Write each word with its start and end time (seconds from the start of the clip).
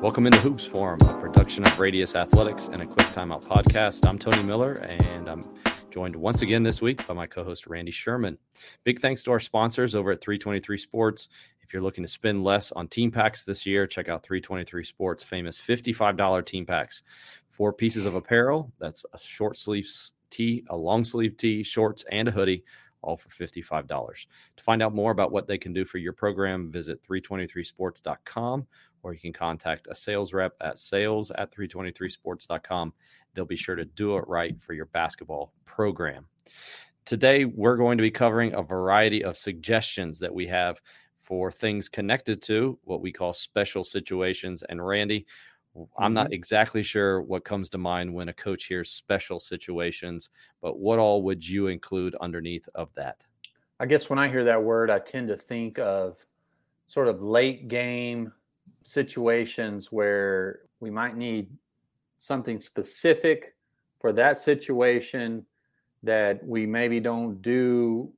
Welcome 0.00 0.24
into 0.24 0.38
Hoops 0.38 0.64
Forum, 0.64 0.98
a 1.02 1.20
production 1.20 1.66
of 1.66 1.78
Radius 1.78 2.14
Athletics 2.14 2.70
and 2.72 2.80
a 2.80 2.86
quick 2.86 3.08
timeout 3.08 3.44
podcast. 3.44 4.08
I'm 4.08 4.18
Tony 4.18 4.42
Miller, 4.42 4.72
and 4.72 5.28
I'm 5.28 5.44
joined 5.90 6.16
once 6.16 6.40
again 6.40 6.62
this 6.62 6.80
week 6.80 7.06
by 7.06 7.12
my 7.12 7.26
co-host 7.26 7.66
Randy 7.66 7.90
Sherman. 7.90 8.38
Big 8.82 9.02
thanks 9.02 9.22
to 9.24 9.30
our 9.30 9.38
sponsors 9.38 9.94
over 9.94 10.12
at 10.12 10.22
323 10.22 10.78
Sports. 10.78 11.28
If 11.60 11.74
you're 11.74 11.82
looking 11.82 12.02
to 12.02 12.08
spend 12.08 12.42
less 12.42 12.72
on 12.72 12.88
team 12.88 13.10
packs 13.10 13.44
this 13.44 13.66
year, 13.66 13.86
check 13.86 14.08
out 14.08 14.22
323 14.22 14.82
Sports 14.84 15.22
famous 15.22 15.60
$55 15.60 16.46
team 16.46 16.64
packs. 16.64 17.02
Four 17.50 17.74
pieces 17.74 18.06
of 18.06 18.14
apparel, 18.14 18.72
that's 18.78 19.04
a 19.12 19.18
short 19.18 19.58
sleeve 19.58 19.86
tee, 20.30 20.64
a 20.70 20.76
long 20.76 21.04
sleeve 21.04 21.36
tee, 21.36 21.62
shorts, 21.62 22.06
and 22.10 22.26
a 22.26 22.30
hoodie 22.30 22.64
all 23.02 23.16
for 23.16 23.28
$55. 23.28 24.26
To 24.56 24.62
find 24.62 24.82
out 24.82 24.94
more 24.94 25.10
about 25.10 25.32
what 25.32 25.46
they 25.46 25.58
can 25.58 25.72
do 25.72 25.84
for 25.84 25.98
your 25.98 26.12
program, 26.12 26.70
visit 26.70 27.02
323sports.com 27.02 28.66
or 29.02 29.12
you 29.12 29.20
can 29.20 29.32
contact 29.32 29.88
a 29.90 29.94
sales 29.94 30.32
rep 30.32 30.54
at 30.60 30.78
sales 30.78 31.30
at 31.32 31.52
323sports.com. 31.54 32.92
They'll 33.34 33.44
be 33.44 33.56
sure 33.56 33.76
to 33.76 33.84
do 33.84 34.16
it 34.16 34.24
right 34.26 34.60
for 34.60 34.72
your 34.72 34.86
basketball 34.86 35.52
program. 35.64 36.26
Today, 37.04 37.44
we're 37.44 37.76
going 37.76 37.98
to 37.98 38.02
be 38.02 38.10
covering 38.10 38.54
a 38.54 38.62
variety 38.62 39.24
of 39.24 39.36
suggestions 39.36 40.18
that 40.18 40.34
we 40.34 40.46
have 40.46 40.80
for 41.16 41.50
things 41.50 41.88
connected 41.88 42.42
to 42.42 42.78
what 42.84 43.00
we 43.00 43.12
call 43.12 43.32
special 43.32 43.84
situations. 43.84 44.62
And 44.64 44.84
Randy, 44.84 45.26
I'm 45.96 46.12
not 46.12 46.26
mm-hmm. 46.26 46.34
exactly 46.34 46.82
sure 46.82 47.22
what 47.22 47.44
comes 47.44 47.70
to 47.70 47.78
mind 47.78 48.12
when 48.12 48.28
a 48.28 48.32
coach 48.32 48.64
hears 48.64 48.90
special 48.90 49.38
situations, 49.38 50.28
but 50.60 50.78
what 50.78 50.98
all 50.98 51.22
would 51.22 51.46
you 51.46 51.68
include 51.68 52.16
underneath 52.20 52.68
of 52.74 52.92
that? 52.94 53.24
I 53.78 53.86
guess 53.86 54.10
when 54.10 54.18
I 54.18 54.28
hear 54.28 54.44
that 54.44 54.62
word, 54.62 54.90
I 54.90 54.98
tend 54.98 55.28
to 55.28 55.36
think 55.36 55.78
of 55.78 56.18
sort 56.86 57.08
of 57.08 57.22
late 57.22 57.68
game 57.68 58.32
situations 58.82 59.92
where 59.92 60.60
we 60.80 60.90
might 60.90 61.16
need 61.16 61.48
something 62.18 62.60
specific 62.60 63.54
for 63.98 64.12
that 64.12 64.38
situation 64.38 65.44
that 66.02 66.44
we 66.44 66.66
maybe 66.66 67.00
don't 67.00 67.42
do 67.42 68.12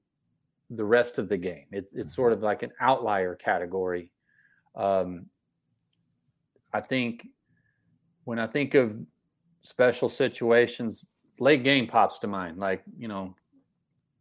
the 0.71 0.85
rest 0.85 1.19
of 1.19 1.29
the 1.29 1.37
game. 1.37 1.67
It, 1.73 1.93
it's 1.93 2.15
sort 2.15 2.33
mm-hmm. 2.33 2.39
of 2.39 2.45
like 2.45 2.63
an 2.63 2.73
outlier 2.81 3.35
category. 3.35 4.11
Um, 4.75 5.27
I 6.73 6.81
think 6.81 7.29
when 8.25 8.39
I 8.39 8.47
think 8.47 8.75
of 8.75 8.97
special 9.61 10.09
situations, 10.09 11.05
late 11.39 11.65
game 11.65 11.87
pops 11.87 12.19
to 12.21 12.27
mind. 12.27 12.59
Like, 12.59 12.83
you 12.97 13.09
know, 13.09 13.35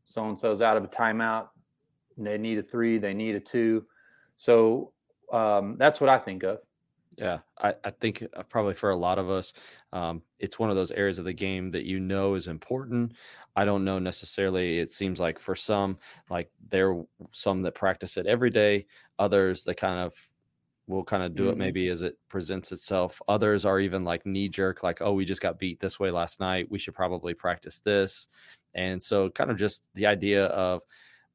so 0.05 0.27
and 0.27 0.39
so's 0.39 0.61
out 0.61 0.77
of 0.77 0.83
a 0.83 0.87
timeout, 0.89 1.49
they 2.17 2.37
need 2.37 2.57
a 2.57 2.63
three, 2.63 2.97
they 2.97 3.13
need 3.13 3.35
a 3.35 3.39
two. 3.39 3.85
So 4.35 4.91
um, 5.31 5.75
that's 5.77 5.99
what 5.99 6.09
I 6.09 6.17
think 6.17 6.43
of. 6.43 6.59
Yeah, 7.17 7.39
I, 7.59 7.73
I 7.83 7.91
think 7.91 8.25
uh, 8.35 8.43
probably 8.43 8.73
for 8.73 8.89
a 8.89 8.95
lot 8.95 9.19
of 9.19 9.29
us, 9.29 9.53
um, 9.91 10.21
it's 10.39 10.57
one 10.57 10.69
of 10.69 10.75
those 10.75 10.91
areas 10.91 11.19
of 11.19 11.25
the 11.25 11.33
game 11.33 11.71
that 11.71 11.85
you 11.85 11.99
know 11.99 12.35
is 12.35 12.47
important. 12.47 13.13
I 13.55 13.65
don't 13.65 13.83
know 13.83 13.99
necessarily. 13.99 14.79
It 14.79 14.91
seems 14.91 15.19
like 15.19 15.37
for 15.37 15.55
some, 15.55 15.97
like 16.29 16.49
there 16.69 16.93
are 16.93 17.03
some 17.31 17.61
that 17.63 17.75
practice 17.75 18.15
it 18.15 18.27
every 18.27 18.49
day. 18.49 18.85
Others 19.19 19.65
that 19.65 19.75
kind 19.75 19.99
of 19.99 20.13
will 20.87 21.03
kind 21.03 21.23
of 21.23 21.35
do 21.35 21.43
mm-hmm. 21.43 21.51
it 21.51 21.57
maybe 21.57 21.87
as 21.89 22.01
it 22.01 22.17
presents 22.29 22.71
itself. 22.71 23.21
Others 23.27 23.65
are 23.65 23.79
even 23.79 24.03
like 24.03 24.25
knee 24.25 24.49
jerk, 24.49 24.81
like, 24.81 25.01
oh, 25.01 25.13
we 25.13 25.25
just 25.25 25.41
got 25.41 25.59
beat 25.59 25.79
this 25.79 25.99
way 25.99 26.11
last 26.11 26.39
night. 26.39 26.71
We 26.71 26.79
should 26.79 26.95
probably 26.95 27.33
practice 27.33 27.79
this. 27.79 28.27
And 28.73 29.03
so, 29.03 29.29
kind 29.29 29.51
of 29.51 29.57
just 29.57 29.89
the 29.95 30.05
idea 30.05 30.45
of 30.45 30.81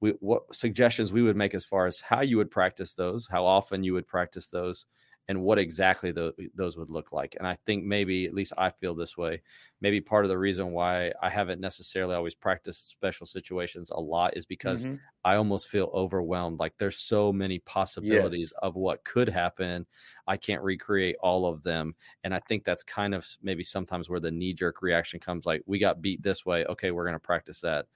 we, 0.01 0.11
what 0.21 0.55
suggestions 0.55 1.13
we 1.13 1.23
would 1.23 1.37
make 1.37 1.55
as 1.55 1.65
far 1.65 1.87
as 1.87 2.01
how 2.01 2.21
you 2.21 2.37
would 2.37 2.51
practice 2.51 2.95
those, 2.95 3.27
how 3.27 3.45
often 3.45 3.83
you 3.83 3.95
would 3.95 4.07
practice 4.07 4.49
those, 4.49 4.87
and 5.29 5.43
what 5.43 5.59
exactly 5.59 6.13
the, 6.13 6.33
those 6.55 6.77
would 6.77 6.89
look 6.89 7.11
like. 7.11 7.35
And 7.37 7.49
I 7.49 7.59
think 7.67 7.85
maybe, 7.85 8.27
at 8.27 8.35
least 8.35 8.53
I 8.57 8.71
feel 8.71 8.95
this 8.95 9.17
way, 9.17 9.43
maybe 9.81 10.01
part 10.01 10.25
of 10.25 10.29
the 10.29 10.39
reason 10.39 10.71
why 10.71 11.11
I 11.21 11.29
haven't 11.29 11.61
necessarily 11.61 12.15
always 12.15 12.37
practiced 12.37 12.89
special 12.89 13.27
situations 13.27 13.91
a 13.91 13.99
lot 13.99 14.37
is 14.37 14.47
because 14.47 14.85
mm-hmm. 14.85 14.97
I 15.25 15.35
almost 15.35 15.69
feel 15.69 15.91
overwhelmed. 15.93 16.61
Like 16.61 16.75
there's 16.79 17.01
so 17.01 17.33
many 17.33 17.59
possibilities 17.59 18.53
yes. 18.55 18.61
of 18.63 18.77
what 18.77 19.03
could 19.03 19.29
happen. 19.29 19.85
I 20.29 20.37
can't 20.37 20.63
recreate 20.63 21.17
all 21.21 21.47
of 21.47 21.65
them. 21.65 21.97
And 22.23 22.33
I 22.33 22.39
think 22.39 22.65
that's 22.65 22.85
kind 22.85 23.13
of 23.13 23.27
maybe 23.43 23.65
sometimes 23.65 24.09
where 24.09 24.21
the 24.21 24.31
knee 24.31 24.53
jerk 24.53 24.81
reaction 24.81 25.19
comes 25.19 25.45
like, 25.45 25.63
we 25.67 25.81
got 25.81 26.01
beat 26.03 26.23
this 26.23 26.47
way. 26.47 26.65
Okay, 26.67 26.93
we're 26.93 27.05
going 27.05 27.15
to 27.15 27.19
practice 27.19 27.61
that. 27.63 27.87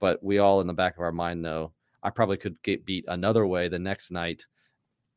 But 0.00 0.22
we 0.22 0.38
all 0.38 0.60
in 0.60 0.66
the 0.66 0.72
back 0.72 0.96
of 0.96 1.02
our 1.02 1.12
mind 1.12 1.42
know 1.42 1.72
I 2.02 2.10
probably 2.10 2.38
could 2.38 2.60
get 2.62 2.86
beat 2.86 3.04
another 3.08 3.46
way 3.46 3.68
the 3.68 3.78
next 3.78 4.10
night 4.10 4.46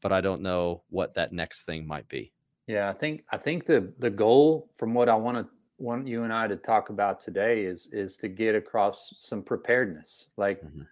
but 0.03 0.11
I 0.11 0.21
don't 0.21 0.41
know 0.41 0.83
what 0.89 1.15
that 1.15 1.31
next 1.31 1.63
thing 1.63 1.87
might 1.87 2.07
be. 2.09 2.31
Yeah, 2.67 2.89
I 2.89 2.93
think 2.93 3.23
I 3.31 3.37
think 3.37 3.65
the 3.65 3.91
the 3.97 4.09
goal 4.09 4.69
from 4.75 4.93
what 4.93 5.09
I 5.09 5.15
want 5.15 5.37
to 5.37 5.47
want 5.79 6.07
you 6.07 6.23
and 6.23 6.31
I 6.31 6.47
to 6.47 6.55
talk 6.55 6.89
about 6.89 7.19
today 7.19 7.63
is 7.63 7.89
is 7.91 8.17
to 8.17 8.27
get 8.27 8.53
across 8.53 9.15
some 9.17 9.41
preparedness. 9.41 10.27
Like 10.37 10.61
mm-hmm. 10.61 10.83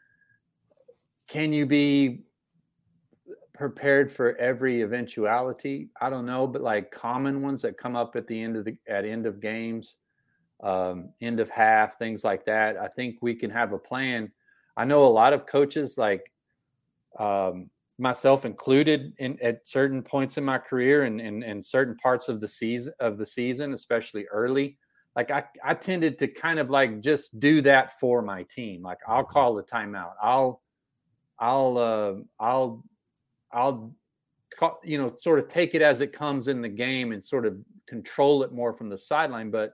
can 1.28 1.53
you 1.53 1.66
be 1.66 2.22
prepared 3.53 4.12
for 4.12 4.35
every 4.38 4.81
eventuality? 4.81 5.90
I 6.01 6.09
don't 6.09 6.25
know, 6.25 6.47
but 6.47 6.62
like 6.62 6.90
common 6.90 7.41
ones 7.41 7.62
that 7.62 7.78
come 7.78 7.96
up 7.96 8.16
at 8.16 8.28
the 8.28 8.41
end 8.41 8.56
of 8.56 8.66
the 8.66 8.75
at 8.88 9.06
end 9.06 9.25
of 9.25 9.40
games, 9.40 9.97
um, 10.61 11.09
end 11.22 11.39
of 11.39 11.49
half, 11.49 11.97
things 11.97 12.23
like 12.23 12.45
that. 12.45 12.77
I 12.77 12.88
think 12.88 13.17
we 13.22 13.35
can 13.35 13.49
have 13.49 13.73
a 13.73 13.79
plan. 13.79 14.31
I 14.77 14.85
know 14.85 15.05
a 15.05 15.07
lot 15.07 15.33
of 15.33 15.45
coaches 15.45 15.97
like 15.97 16.31
um, 17.19 17.69
myself 17.97 18.45
included 18.45 19.13
in 19.19 19.38
at 19.41 19.67
certain 19.67 20.01
points 20.01 20.38
in 20.38 20.45
my 20.45 20.57
career 20.57 21.03
and 21.03 21.19
in, 21.19 21.44
in, 21.44 21.57
in, 21.57 21.63
certain 21.63 21.95
parts 21.95 22.29
of 22.29 22.39
the 22.39 22.47
season 22.47 22.94
of 23.00 23.17
the 23.17 23.25
season, 23.25 23.73
especially 23.73 24.25
early. 24.31 24.77
Like 25.16 25.29
I, 25.29 25.44
I 25.63 25.73
tended 25.73 26.17
to 26.19 26.27
kind 26.27 26.57
of 26.57 26.69
like 26.69 27.01
just 27.01 27.39
do 27.39 27.61
that 27.63 28.00
for 28.00 28.21
my 28.21 28.44
team. 28.44 28.81
Like 28.81 29.00
I'll 29.07 29.23
mm-hmm. 29.23 29.33
call 29.33 29.55
the 29.55 29.63
timeout. 29.63 30.13
I'll, 30.21 30.61
I'll, 31.38 31.77
uh, 31.77 32.13
I'll, 32.44 32.83
I'll, 33.51 33.94
call, 34.57 34.79
you 34.83 34.97
know, 34.97 35.13
sort 35.17 35.39
of 35.39 35.47
take 35.47 35.75
it 35.75 35.81
as 35.81 36.01
it 36.01 36.13
comes 36.13 36.47
in 36.47 36.61
the 36.61 36.69
game 36.69 37.11
and 37.11 37.23
sort 37.23 37.45
of 37.45 37.57
control 37.88 38.44
it 38.44 38.51
more 38.53 38.73
from 38.73 38.89
the 38.89 38.97
sideline. 38.97 39.51
But 39.51 39.73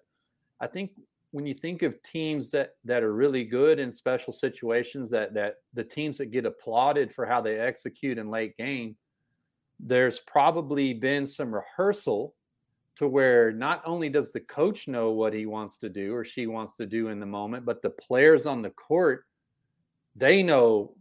I 0.60 0.68
think 0.68 0.92
when 1.32 1.46
you 1.46 1.54
think 1.54 1.82
of 1.82 2.02
teams 2.04 2.52
that 2.52 2.72
that 2.86 3.04
are 3.04 3.14
really 3.14 3.44
good 3.44 3.80
in 3.80 3.92
special 3.92 4.34
situations 4.34 5.10
that 5.10 5.34
that 5.34 5.56
the 5.74 5.84
teams 5.84 6.18
that 6.18 6.32
get 6.32 6.46
applauded 6.46 7.14
for 7.14 7.26
how 7.26 7.42
they 7.42 7.60
execute 7.60 8.18
in 8.18 8.30
late 8.30 8.56
game 8.58 8.96
there's 9.80 10.20
probably 10.20 10.94
been 10.94 11.26
some 11.26 11.54
rehearsal 11.54 12.34
to 12.96 13.08
where 13.08 13.52
not 13.52 13.84
only 13.86 14.10
does 14.10 14.32
the 14.32 14.40
coach 14.40 14.88
know 14.88 15.12
what 15.12 15.34
he 15.34 15.46
wants 15.46 15.78
to 15.78 15.90
do 15.90 16.16
or 16.16 16.26
she 16.26 16.48
wants 16.48 16.76
to 16.76 16.86
do 16.86 17.10
in 17.10 17.20
the 17.20 17.26
moment 17.26 17.66
but 17.66 17.82
the 17.82 17.90
players 17.90 18.46
on 18.46 18.62
the 18.62 18.72
court 18.72 19.26
they 20.16 20.42
know 20.42 20.96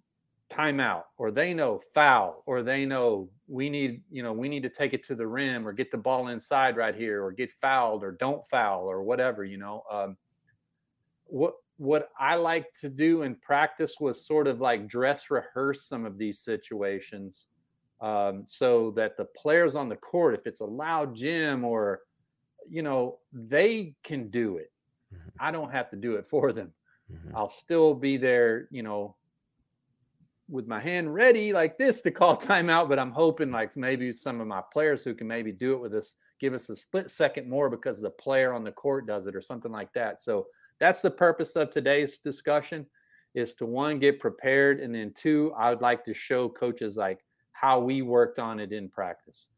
timeout 0.51 1.03
or 1.19 1.31
they 1.31 1.53
know 1.53 1.81
foul 1.93 2.43
or 2.47 2.63
they 2.63 2.85
know 2.85 3.29
we 3.49 3.69
need 3.69 4.01
you 4.11 4.23
know 4.23 4.33
we 4.33 4.49
need 4.49 4.63
to 4.63 4.69
take 4.69 4.93
it 4.93 5.03
to 5.05 5.15
the 5.15 5.27
rim 5.27 5.67
or 5.67 5.73
get 5.73 5.91
the 5.91 5.97
ball 5.97 6.29
inside 6.29 6.77
right 6.77 6.95
here 6.95 7.25
or 7.25 7.33
get 7.33 7.51
fouled 7.61 8.05
or 8.05 8.13
don't 8.13 8.47
foul 8.49 8.85
or 8.85 9.03
whatever 9.03 9.45
you 9.45 9.57
know 9.57 9.83
um, 9.91 10.17
what 11.25 11.55
what 11.79 12.11
i 12.19 12.37
like 12.37 12.73
to 12.81 12.89
do 12.89 13.23
in 13.23 13.35
practice 13.35 13.97
was 13.99 14.25
sort 14.25 14.47
of 14.47 14.61
like 14.61 14.87
dress 14.87 15.31
rehearse 15.31 15.87
some 15.89 16.07
of 16.07 16.17
these 16.17 16.39
situations 16.41 17.47
um, 18.01 18.45
so 18.47 18.93
that 18.93 19.17
the 19.17 19.25
players 19.25 19.75
on 19.75 19.89
the 19.89 19.97
court 19.97 20.35
if 20.35 20.47
it's 20.47 20.61
a 20.61 20.65
loud 20.65 21.15
gym 21.15 21.65
or 21.65 22.01
you 22.69 22.83
know 22.83 23.19
they 23.33 23.95
can 24.05 24.29
do 24.29 24.59
it 24.59 24.71
mm-hmm. 25.13 25.29
i 25.41 25.51
don't 25.51 25.73
have 25.73 25.91
to 25.91 25.97
do 25.97 26.15
it 26.15 26.27
for 26.27 26.53
them 26.53 26.73
mm-hmm. 27.13 27.37
i'll 27.37 27.49
still 27.49 27.95
be 27.95 28.17
there 28.17 28.69
you 28.71 28.85
know 28.85 29.17
with 30.49 30.67
my 30.67 30.81
hand 30.81 31.13
ready 31.13 31.53
like 31.53 31.77
this 31.77 32.01
to 32.03 32.11
call 32.11 32.37
timeout, 32.41 32.89
but 32.89 32.99
I'm 32.99 33.11
hoping 33.11 33.51
like 33.51 33.77
maybe 33.77 34.13
some 34.13 34.41
of 34.41 34.47
my 34.47 34.63
players 34.73 35.03
who 35.03 35.15
can 35.15 35.27
maybe 35.27 35.53
do 35.53 35.75
it 35.75 35.81
with 35.81 35.95
us 35.95 36.15
give 36.41 36.55
us 36.55 36.69
a 36.69 36.77
split 36.77 37.11
second 37.11 37.49
more 37.49 37.71
because 37.71 38.01
the 38.01 38.11
player 38.11 38.53
on 38.53 38.63
the 38.63 38.73
court 38.73 39.07
does 39.07 39.27
it 39.27 39.35
or 39.35 39.41
something 39.41 39.73
like 39.73 39.93
that. 39.95 40.21
So 40.21 40.47
that's 40.79 41.01
the 41.01 41.11
purpose 41.11 41.57
of 41.57 41.71
today's 41.71 42.19
discussion 42.19 42.87
is 43.35 43.55
to 43.55 43.67
one 43.67 43.99
get 43.99 44.21
prepared 44.21 44.81
and 44.81 44.95
then 44.95 45.13
two 45.15 45.53
I 45.57 45.71
would 45.71 45.81
like 45.81 46.05
to 46.05 46.15
show 46.15 46.49
coaches 46.49 46.97
like 46.97 47.21
how 47.53 47.81
we 47.81 48.03
worked 48.03 48.39
on 48.39 48.61
it 48.61 48.73
in 48.73 48.89
practice. 48.89 49.49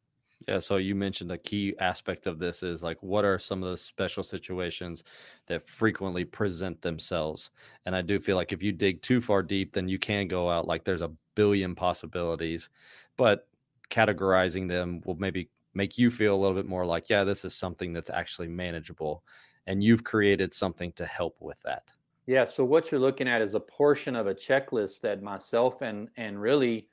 Yeah, 0.49 0.61
so 0.61 0.77
you 0.79 0.95
mentioned 0.95 1.31
a 1.31 1.37
key 1.37 1.75
aspect 1.79 2.27
of 2.27 2.39
this 2.39 2.63
is 2.63 2.83
like 2.83 3.03
what 3.03 3.23
are 3.27 3.39
some 3.39 3.63
of 3.63 3.69
the 3.69 3.77
special 3.77 4.23
situations 4.23 5.05
that 5.47 5.69
frequently 5.69 6.25
present 6.25 6.81
themselves? 6.81 7.51
And 7.85 7.95
I 7.95 8.01
do 8.01 8.19
feel 8.19 8.37
like 8.37 8.51
if 8.51 8.63
you 8.63 8.73
dig 8.73 9.03
too 9.03 9.21
far 9.21 9.43
deep, 9.43 9.75
then 9.75 9.89
you 9.89 9.99
can 9.99 10.27
go 10.27 10.51
out 10.51 10.67
like 10.67 10.85
there's 10.85 11.03
a 11.03 11.13
billion 11.35 11.75
possibilities, 11.75 12.71
but 13.19 13.47
categorizing 13.91 14.69
them 14.69 15.03
will 15.05 15.17
maybe 15.17 15.51
make 15.75 15.99
you 15.99 16.11
feel 16.11 16.35
a 16.35 16.41
little 16.41 16.57
bit 16.57 16.67
more 16.67 16.87
like, 16.87 17.11
yeah, 17.11 17.25
this 17.25 17.45
is 17.45 17.55
something 17.55 17.93
that's 17.93 18.11
actually 18.11 18.49
manageable. 18.49 19.25
And 19.67 19.85
you've 19.85 20.05
created 20.05 20.55
something 20.55 20.93
to 20.93 21.05
help 21.05 21.37
with 21.43 21.61
that. 21.65 21.93
Yeah. 22.25 22.47
So 22.47 22.65
what 22.65 22.91
you're 22.91 23.01
looking 23.01 23.29
at 23.29 23.43
is 23.43 23.53
a 23.53 23.61
portion 23.61 24.17
of 24.17 24.27
a 24.27 24.35
checklist 24.35 25.03
that 25.03 25.23
myself 25.23 25.83
and 25.83 26.09
and 26.17 26.41
really 26.41 26.89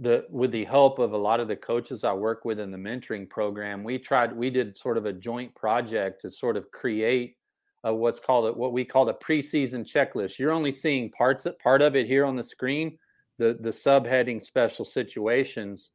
the 0.00 0.26
with 0.30 0.50
the 0.52 0.64
help 0.64 0.98
of 0.98 1.12
a 1.12 1.16
lot 1.16 1.40
of 1.40 1.48
the 1.48 1.56
coaches 1.56 2.04
I 2.04 2.12
work 2.12 2.44
with 2.44 2.60
in 2.60 2.70
the 2.70 2.78
mentoring 2.78 3.28
program, 3.28 3.82
we 3.82 3.98
tried 3.98 4.36
we 4.36 4.50
did 4.50 4.76
sort 4.76 4.98
of 4.98 5.06
a 5.06 5.12
joint 5.12 5.54
project 5.54 6.20
to 6.22 6.30
sort 6.30 6.56
of 6.56 6.70
create 6.70 7.36
a, 7.84 7.94
what's 7.94 8.20
called 8.20 8.46
a, 8.46 8.52
what 8.52 8.72
we 8.72 8.84
call 8.84 9.08
a 9.08 9.14
preseason 9.14 9.86
checklist. 9.86 10.38
You're 10.38 10.52
only 10.52 10.72
seeing 10.72 11.10
parts 11.10 11.46
part 11.62 11.82
of 11.82 11.96
it 11.96 12.06
here 12.06 12.26
on 12.26 12.36
the 12.36 12.44
screen, 12.44 12.98
the 13.38 13.56
the 13.60 13.70
subheading 13.70 14.44
special 14.44 14.84
situations. 14.84 15.90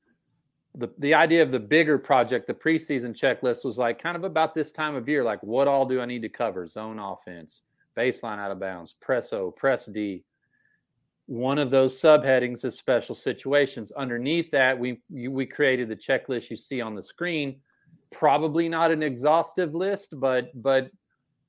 The 0.75 0.89
the 0.97 1.13
idea 1.13 1.43
of 1.43 1.51
the 1.51 1.59
bigger 1.59 1.99
project, 1.99 2.47
the 2.47 2.53
preseason 2.53 3.13
checklist 3.13 3.63
was 3.63 3.77
like 3.77 4.01
kind 4.01 4.15
of 4.17 4.23
about 4.23 4.55
this 4.55 4.71
time 4.71 4.95
of 4.95 5.07
year, 5.07 5.23
like 5.23 5.43
what 5.43 5.67
all 5.67 5.85
do 5.85 6.01
I 6.01 6.05
need 6.05 6.21
to 6.23 6.29
cover? 6.29 6.65
Zone 6.65 6.97
offense, 6.97 7.61
baseline 7.95 8.39
out 8.39 8.51
of 8.51 8.59
bounds, 8.59 8.95
press 8.99 9.31
O, 9.33 9.51
press 9.51 9.85
D, 9.85 10.23
one 11.31 11.59
of 11.59 11.69
those 11.71 11.95
subheadings 11.95 12.65
is 12.65 12.75
special 12.75 13.15
situations. 13.15 13.93
Underneath 13.93 14.51
that, 14.51 14.77
we 14.77 15.01
we 15.09 15.45
created 15.45 15.87
the 15.87 15.95
checklist 15.95 16.49
you 16.49 16.57
see 16.57 16.81
on 16.81 16.93
the 16.93 17.01
screen. 17.01 17.61
Probably 18.11 18.67
not 18.67 18.91
an 18.91 19.01
exhaustive 19.01 19.73
list, 19.73 20.19
but 20.19 20.49
but 20.61 20.91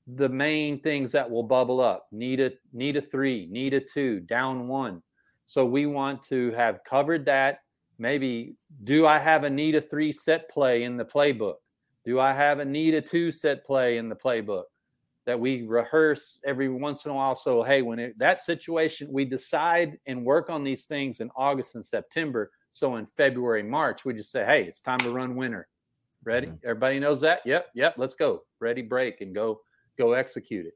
the 0.07 0.29
main 0.29 0.79
things 0.79 1.11
that 1.11 1.29
will 1.29 1.43
bubble 1.43 1.81
up. 1.81 2.07
Need 2.13 2.39
a 2.39 2.51
need 2.71 2.95
a 2.95 3.01
three, 3.01 3.49
need 3.51 3.73
a 3.73 3.81
two, 3.81 4.21
down 4.21 4.69
one. 4.69 5.03
So 5.47 5.65
we 5.65 5.85
want 5.85 6.23
to 6.27 6.51
have 6.51 6.79
covered 6.85 7.25
that. 7.25 7.59
Maybe 7.99 8.55
do 8.85 9.05
I 9.05 9.19
have 9.19 9.43
a 9.43 9.49
need 9.49 9.75
a 9.75 9.81
three 9.81 10.13
set 10.13 10.49
play 10.49 10.83
in 10.83 10.95
the 10.95 11.03
playbook? 11.03 11.55
Do 12.05 12.21
I 12.21 12.31
have 12.31 12.59
a 12.59 12.65
need 12.65 12.93
a 12.93 13.01
two 13.01 13.33
set 13.33 13.65
play 13.65 13.97
in 13.97 14.07
the 14.07 14.15
playbook? 14.15 14.63
That 15.25 15.39
we 15.39 15.63
rehearse 15.63 16.39
every 16.45 16.69
once 16.69 17.05
in 17.05 17.11
a 17.11 17.13
while. 17.13 17.35
So, 17.35 17.63
hey, 17.63 17.81
when 17.81 17.99
it, 17.99 18.17
that 18.19 18.41
situation, 18.41 19.07
we 19.11 19.25
decide 19.25 19.97
and 20.05 20.25
work 20.25 20.49
on 20.49 20.63
these 20.63 20.85
things 20.85 21.21
in 21.21 21.29
August 21.35 21.75
and 21.75 21.85
September. 21.85 22.51
So 22.69 22.97
in 22.97 23.05
February, 23.05 23.63
March, 23.63 24.03
we 24.03 24.13
just 24.13 24.31
say, 24.31 24.45
hey, 24.45 24.63
it's 24.63 24.81
time 24.81 24.99
to 24.99 25.11
run 25.11 25.35
winter. 25.35 25.67
Ready? 26.25 26.47
Mm-hmm. 26.47 26.65
Everybody 26.65 26.99
knows 26.99 27.21
that? 27.21 27.41
Yep, 27.45 27.67
yep. 27.75 27.95
Let's 27.97 28.15
go. 28.15 28.43
Ready, 28.59 28.81
break, 28.81 29.21
and 29.21 29.35
go 29.35 29.61
go 29.97 30.13
execute 30.13 30.65
it. 30.65 30.73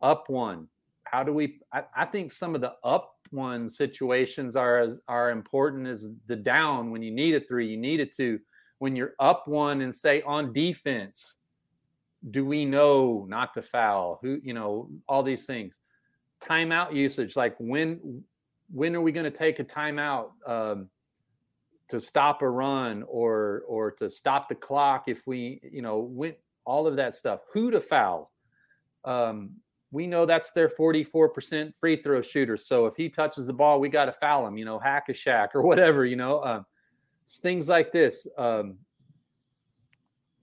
Up 0.00 0.28
one. 0.28 0.68
How 1.04 1.22
do 1.22 1.32
we? 1.32 1.60
I, 1.72 1.84
I 1.96 2.04
think 2.04 2.32
some 2.32 2.54
of 2.54 2.60
the 2.60 2.74
up 2.82 3.12
one 3.30 3.68
situations 3.68 4.56
are 4.56 4.80
as 4.80 5.00
are 5.08 5.30
important 5.30 5.86
as 5.86 6.10
the 6.26 6.36
down. 6.36 6.90
When 6.90 7.02
you 7.02 7.12
need 7.12 7.34
a 7.34 7.40
three, 7.40 7.68
you 7.68 7.76
need 7.76 8.00
a 8.00 8.06
two. 8.06 8.40
When 8.78 8.96
you're 8.96 9.14
up 9.20 9.46
one 9.46 9.82
and 9.82 9.94
say 9.94 10.22
on 10.22 10.52
defense, 10.52 11.36
do 12.30 12.44
we 12.44 12.64
know 12.64 13.26
not 13.28 13.54
to 13.54 13.62
foul? 13.62 14.18
Who 14.22 14.40
you 14.42 14.54
know 14.54 14.90
all 15.08 15.22
these 15.22 15.46
things. 15.46 15.78
Timeout 16.42 16.92
usage 16.92 17.36
like 17.36 17.54
when 17.58 18.22
when 18.72 18.96
are 18.96 19.00
we 19.00 19.12
going 19.12 19.24
to 19.24 19.30
take 19.30 19.58
a 19.58 19.64
timeout 19.64 20.30
um, 20.46 20.88
to 21.88 22.00
stop 22.00 22.42
a 22.42 22.48
run 22.48 23.04
or 23.08 23.64
or 23.66 23.90
to 23.92 24.08
stop 24.08 24.48
the 24.48 24.54
clock 24.54 25.04
if 25.08 25.26
we 25.26 25.60
you 25.70 25.82
know 25.82 25.98
when 25.98 26.34
all 26.64 26.86
of 26.86 26.96
that 26.96 27.14
stuff. 27.14 27.40
Who 27.52 27.70
to 27.70 27.80
foul? 27.80 28.32
Um, 29.04 29.50
we 29.90 30.06
know 30.06 30.24
that's 30.24 30.52
their 30.52 30.68
44% 30.68 31.74
free 31.78 32.00
throw 32.02 32.22
shooter. 32.22 32.56
So 32.56 32.86
if 32.86 32.96
he 32.96 33.10
touches 33.10 33.46
the 33.46 33.52
ball 33.52 33.78
we 33.78 33.88
got 33.88 34.06
to 34.06 34.12
foul 34.12 34.46
him 34.46 34.56
you 34.56 34.64
know 34.64 34.78
hack 34.78 35.08
a 35.08 35.12
Shaq 35.12 35.48
or 35.54 35.62
whatever 35.66 36.06
you 36.06 36.16
know 36.16 36.38
uh, 36.38 36.62
things 37.28 37.68
like 37.68 37.92
this. 37.92 38.26
Um, 38.38 38.78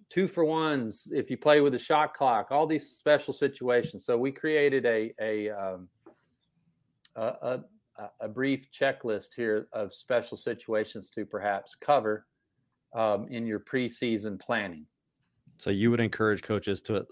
two 0.09 0.27
for 0.27 0.43
ones 0.43 1.11
if 1.13 1.29
you 1.29 1.37
play 1.37 1.61
with 1.61 1.75
a 1.75 1.79
shot 1.79 2.13
clock 2.13 2.47
all 2.51 2.65
these 2.65 2.89
special 2.89 3.33
situations. 3.33 4.05
So 4.05 4.17
we 4.17 4.31
created 4.31 4.85
a 4.85 5.13
a 5.21 5.49
um, 5.49 5.87
a, 7.15 7.59
a, 7.97 8.09
a, 8.21 8.27
brief 8.29 8.69
checklist 8.71 9.35
here 9.35 9.67
of 9.73 9.93
special 9.93 10.37
situations 10.37 11.09
to 11.09 11.25
perhaps 11.25 11.75
cover 11.75 12.25
um, 12.95 13.27
in 13.29 13.45
your 13.45 13.59
preseason 13.59 14.39
planning. 14.39 14.85
So 15.57 15.69
you 15.69 15.91
would 15.91 15.99
encourage 15.99 16.41
coaches 16.41 16.81
to 16.83 17.05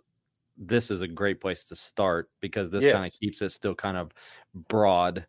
this 0.58 0.90
is 0.90 1.02
a 1.02 1.08
great 1.08 1.42
place 1.42 1.66
to 1.66 1.76
start 1.76 2.30
because 2.42 2.70
this 2.70 2.86
yes. 2.86 2.94
kind 2.94 3.06
of 3.06 3.12
keeps 3.20 3.42
it 3.42 3.52
still 3.52 3.76
kind 3.76 3.98
of 3.98 4.12
broad. 4.54 5.26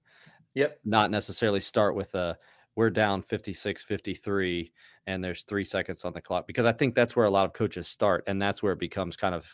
Yep. 0.54 0.80
Not 0.84 1.10
necessarily 1.10 1.60
start 1.60 1.94
with 1.94 2.14
a 2.14 2.38
we're 2.78 2.90
down 2.90 3.22
56 3.22 3.82
53 3.82 4.72
and 5.08 5.25
there's 5.25 5.42
three 5.42 5.64
seconds 5.64 6.04
on 6.04 6.12
the 6.12 6.20
clock 6.20 6.46
because 6.46 6.64
i 6.64 6.70
think 6.70 6.94
that's 6.94 7.16
where 7.16 7.26
a 7.26 7.30
lot 7.30 7.44
of 7.44 7.52
coaches 7.52 7.88
start 7.88 8.22
and 8.28 8.40
that's 8.40 8.62
where 8.62 8.72
it 8.72 8.78
becomes 8.78 9.16
kind 9.16 9.34
of 9.34 9.44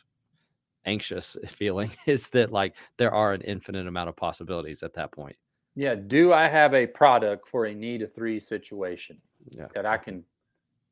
anxious 0.84 1.34
feeling 1.48 1.90
is 2.04 2.28
that 2.28 2.52
like 2.52 2.76
there 2.98 3.14
are 3.14 3.32
an 3.32 3.40
infinite 3.40 3.86
amount 3.86 4.10
of 4.10 4.16
possibilities 4.16 4.82
at 4.82 4.92
that 4.92 5.10
point. 5.10 5.36
Yeah 5.74 5.94
do 5.94 6.34
i 6.34 6.46
have 6.48 6.74
a 6.74 6.86
product 6.86 7.48
for 7.48 7.64
a 7.64 7.74
need 7.74 8.02
a 8.02 8.06
three 8.06 8.38
situation 8.40 9.16
yeah. 9.48 9.68
that 9.74 9.86
i 9.86 9.96
can 9.96 10.22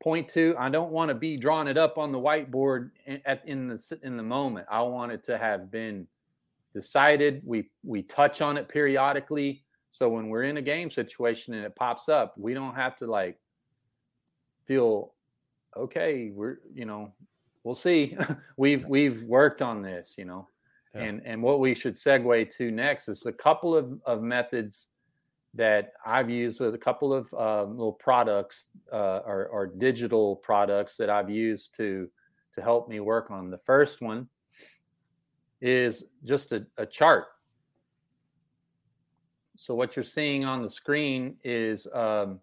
point 0.03 0.29
to? 0.31 0.55
I 0.59 0.69
don't 0.69 0.91
want 0.91 1.11
to 1.11 1.15
be 1.15 1.37
drawing 1.37 1.69
it 1.69 1.79
up 1.79 1.97
on 1.97 2.11
the 2.11 2.19
whiteboard 2.19 2.91
in, 3.07 3.23
at, 3.25 3.47
in 3.47 3.69
the 3.69 3.99
in 4.03 4.17
the 4.17 4.23
moment. 4.23 4.67
I 4.69 4.83
want 4.83 5.13
it 5.13 5.23
to 5.25 5.39
have 5.39 5.71
been 5.71 6.09
decided. 6.75 7.41
We 7.45 7.71
we 7.85 8.03
touch 8.03 8.41
on 8.41 8.57
it 8.57 8.69
periodically 8.69 9.63
so 9.93 10.09
when 10.09 10.31
we're 10.31 10.45
in 10.45 10.57
a 10.57 10.63
game 10.63 10.91
situation 10.91 11.53
and 11.53 11.67
it 11.67 11.77
pops 11.77 12.09
up, 12.09 12.33
we 12.39 12.55
don't 12.55 12.75
have 12.75 12.97
to 12.97 13.07
like 13.07 13.39
feel 14.65 15.13
okay, 15.77 16.31
we're 16.35 16.61
you 16.73 16.87
know, 16.87 17.13
we'll 17.63 17.75
see. 17.75 18.17
we've 18.57 18.87
we've 18.87 19.23
worked 19.25 19.61
on 19.61 19.83
this, 19.83 20.15
you 20.17 20.25
know. 20.25 20.49
Yeah. 20.95 21.03
And 21.03 21.23
and 21.27 21.43
what 21.43 21.61
we 21.61 21.75
should 21.75 21.95
segue 21.95 22.57
to 22.57 22.71
next 22.71 23.09
is 23.09 23.27
a 23.27 23.33
couple 23.33 23.77
of, 23.77 24.01
of 24.07 24.23
methods 24.23 24.89
that 25.53 25.93
I've 26.07 26.31
used, 26.31 26.63
a 26.63 26.79
couple 26.79 27.13
of 27.13 27.33
uh, 27.35 27.65
little 27.65 27.93
products 27.93 28.69
uh, 28.91 29.21
or, 29.27 29.47
or 29.49 29.67
digital 29.67 30.37
products 30.37 30.97
that 30.97 31.11
I've 31.11 31.29
used 31.29 31.77
to 31.77 32.09
to 32.55 32.63
help 32.63 32.89
me 32.89 33.01
work 33.01 33.31
on. 33.31 33.51
The 33.51 33.59
first 33.59 34.01
one 34.01 34.27
is 35.61 36.07
just 36.25 36.53
a, 36.53 36.65
a 36.79 36.87
chart 36.87 37.27
so 39.57 39.75
what 39.75 39.97
you're 39.97 40.03
seeing 40.05 40.45
on 40.45 40.63
the 40.63 40.69
screen 40.69 41.37
is 41.45 41.87
um, 41.93 42.41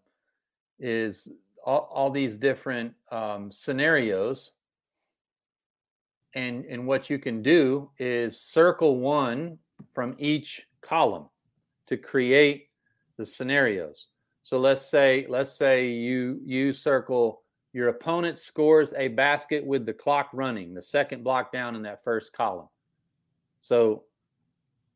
is 0.79 1.31
all, 1.65 1.89
all, 1.91 2.09
these 2.09 2.37
different 2.37 2.93
um, 3.11 3.51
scenarios. 3.51 4.51
And, 6.35 6.63
and 6.65 6.85
what 6.87 7.09
you 7.09 7.19
can 7.19 7.41
do 7.41 7.89
is 7.97 8.39
circle 8.39 8.99
one 8.99 9.57
from 9.93 10.15
each 10.19 10.67
column 10.81 11.25
to 11.87 11.97
create 11.97 12.67
the 13.17 13.25
scenarios. 13.25 14.07
So 14.41 14.57
let's 14.57 14.89
say 14.89 15.25
let's 15.27 15.51
say 15.51 15.89
you 15.89 16.39
you 16.45 16.71
circle 16.71 17.41
your 17.73 17.89
opponent 17.89 18.37
scores 18.37 18.93
a 18.95 19.09
basket 19.09 19.65
with 19.65 19.85
the 19.85 19.93
clock 19.93 20.29
running, 20.33 20.73
the 20.73 20.81
second 20.81 21.23
block 21.23 21.51
down 21.51 21.75
in 21.75 21.81
that 21.83 22.03
first 22.03 22.31
column. 22.31 22.69
So 23.59 24.03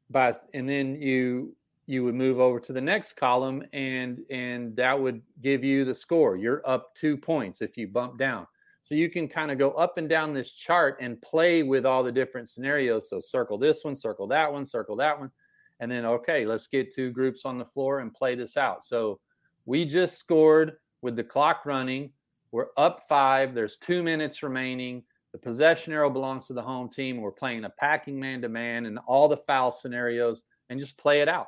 by 0.10 0.34
and 0.54 0.70
then 0.70 1.02
you 1.02 1.56
you 1.86 2.04
would 2.04 2.16
move 2.16 2.40
over 2.40 2.60
to 2.60 2.74
the 2.74 2.82
next 2.82 3.14
column 3.14 3.64
and 3.74 4.22
and 4.30 4.76
that 4.76 5.00
would 5.00 5.22
give 5.42 5.64
you 5.64 5.84
the 5.84 5.96
score. 5.96 6.38
You're 6.38 6.62
up 6.66 6.96
two 6.96 7.18
points 7.18 7.62
if 7.62 7.78
you 7.78 7.88
bump 7.88 8.18
down. 8.18 8.48
So 8.82 8.96
you 8.96 9.10
can 9.10 9.28
kind 9.28 9.52
of 9.52 9.58
go 9.58 9.72
up 9.72 9.98
and 9.98 10.10
down 10.10 10.34
this 10.34 10.52
chart 10.52 10.98
and 11.00 11.22
play 11.22 11.64
with 11.64 11.86
all 11.86 12.04
the 12.04 12.12
different 12.12 12.50
scenarios. 12.50 13.10
So 13.10 13.20
circle 13.20 13.58
this 13.58 13.84
one 13.84 13.96
circle 13.96 14.28
that 14.28 14.52
one 14.52 14.66
circle 14.66 14.96
that 14.98 15.20
one 15.20 15.32
and 15.80 15.92
then 15.92 16.06
okay 16.06 16.46
let's 16.46 16.68
get 16.68 16.94
two 16.94 17.12
groups 17.12 17.44
on 17.46 17.58
the 17.58 17.66
floor 17.66 18.00
and 18.00 18.14
play 18.14 18.36
this 18.36 18.56
out. 18.56 18.84
So 18.84 19.20
we 19.66 19.86
just 19.86 20.18
scored 20.18 20.78
with 21.02 21.16
the 21.16 21.24
clock 21.24 21.66
running. 21.66 22.12
We're 22.52 22.68
up 22.78 23.06
five. 23.10 23.54
There's 23.54 23.78
two 23.78 24.04
minutes 24.04 24.44
remaining. 24.44 25.04
The 25.34 25.40
possession 25.40 25.92
arrow 25.92 26.12
belongs 26.12 26.46
to 26.48 26.54
the 26.54 26.62
home 26.62 26.90
team. 26.90 27.18
We're 27.18 27.32
playing 27.32 27.66
a 27.66 27.70
packing 27.70 28.20
man 28.20 28.42
to 28.44 28.50
man 28.50 28.86
and 28.86 29.00
all 29.08 29.28
the 29.28 29.38
foul 29.38 29.72
scenarios 29.72 30.44
and 30.70 30.80
just 30.80 30.96
play 30.98 31.22
it 31.22 31.28
out 31.28 31.48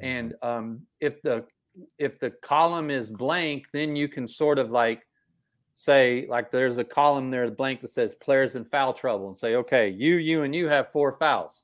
and 0.00 0.34
um, 0.42 0.82
if 1.00 1.22
the 1.22 1.44
if 1.98 2.18
the 2.18 2.30
column 2.30 2.90
is 2.90 3.10
blank, 3.10 3.66
then 3.72 3.96
you 3.96 4.08
can 4.08 4.26
sort 4.26 4.58
of 4.58 4.70
like 4.70 5.02
say 5.72 6.26
like 6.28 6.50
there's 6.50 6.78
a 6.78 6.84
column 6.84 7.30
there 7.30 7.50
blank 7.50 7.80
that 7.80 7.88
says 7.88 8.14
players 8.16 8.56
in 8.56 8.64
foul 8.64 8.92
trouble 8.92 9.28
and 9.28 9.38
say 9.38 9.54
okay 9.54 9.88
you 9.88 10.16
you 10.16 10.42
and 10.42 10.54
you 10.54 10.68
have 10.68 10.92
four 10.92 11.16
fouls. 11.18 11.62